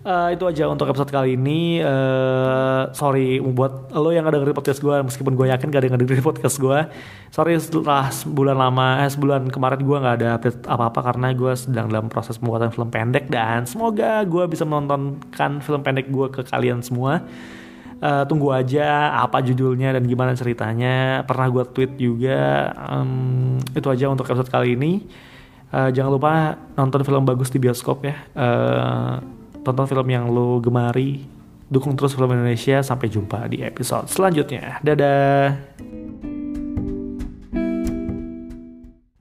Uh, 0.00 0.32
itu 0.32 0.48
aja 0.48 0.64
untuk 0.64 0.88
episode 0.88 1.12
kali 1.12 1.36
ini. 1.36 1.84
Uh, 1.84 2.88
sorry 2.96 3.36
buat 3.36 3.92
lo 3.92 4.08
yang 4.08 4.24
ada 4.24 4.40
dengerin 4.40 4.56
podcast 4.56 4.80
gue, 4.80 4.96
meskipun 5.04 5.36
gue 5.36 5.52
yakin 5.52 5.68
gak 5.68 5.80
ada 5.84 5.86
yang 5.92 6.00
dengerin 6.00 6.24
podcast 6.24 6.56
gue. 6.56 6.88
Sorry 7.28 7.60
setelah 7.60 8.08
sebulan 8.08 8.56
lama, 8.56 9.04
eh, 9.04 9.10
sebulan 9.12 9.52
kemarin 9.52 9.84
gue 9.84 9.96
gak 10.00 10.16
ada 10.24 10.28
update 10.40 10.64
apa-apa 10.64 11.00
karena 11.04 11.36
gue 11.36 11.52
sedang 11.52 11.92
dalam 11.92 12.08
proses 12.08 12.40
pembuatan 12.40 12.72
film 12.72 12.88
pendek 12.88 13.28
dan 13.28 13.68
semoga 13.68 14.24
gue 14.24 14.44
bisa 14.48 14.64
menontonkan 14.64 15.60
film 15.60 15.84
pendek 15.84 16.08
gue 16.08 16.26
ke 16.32 16.48
kalian 16.48 16.80
semua. 16.80 17.20
Uh, 18.00 18.24
tunggu 18.24 18.48
aja 18.56 19.12
apa 19.20 19.44
judulnya 19.44 19.92
dan 19.92 20.08
gimana 20.08 20.32
ceritanya. 20.32 21.28
Pernah 21.28 21.52
gue 21.52 21.64
tweet 21.76 21.92
juga. 22.00 22.72
Um, 22.88 23.60
itu 23.76 23.84
aja 23.92 24.08
untuk 24.08 24.24
episode 24.24 24.48
kali 24.48 24.80
ini. 24.80 25.04
Uh, 25.68 25.92
jangan 25.92 26.08
lupa 26.08 26.56
nonton 26.80 27.04
film 27.04 27.28
bagus 27.28 27.52
di 27.52 27.60
bioskop 27.60 28.00
ya. 28.08 28.16
Uh, 28.32 29.39
tonton 29.62 29.86
film 29.86 30.06
yang 30.08 30.30
lo 30.30 30.60
gemari, 30.62 31.24
dukung 31.68 31.94
terus 31.94 32.16
film 32.16 32.32
Indonesia. 32.32 32.80
Sampai 32.80 33.12
jumpa 33.12 33.46
di 33.50 33.60
episode 33.64 34.08
selanjutnya. 34.08 34.80
Dadah. 34.82 36.29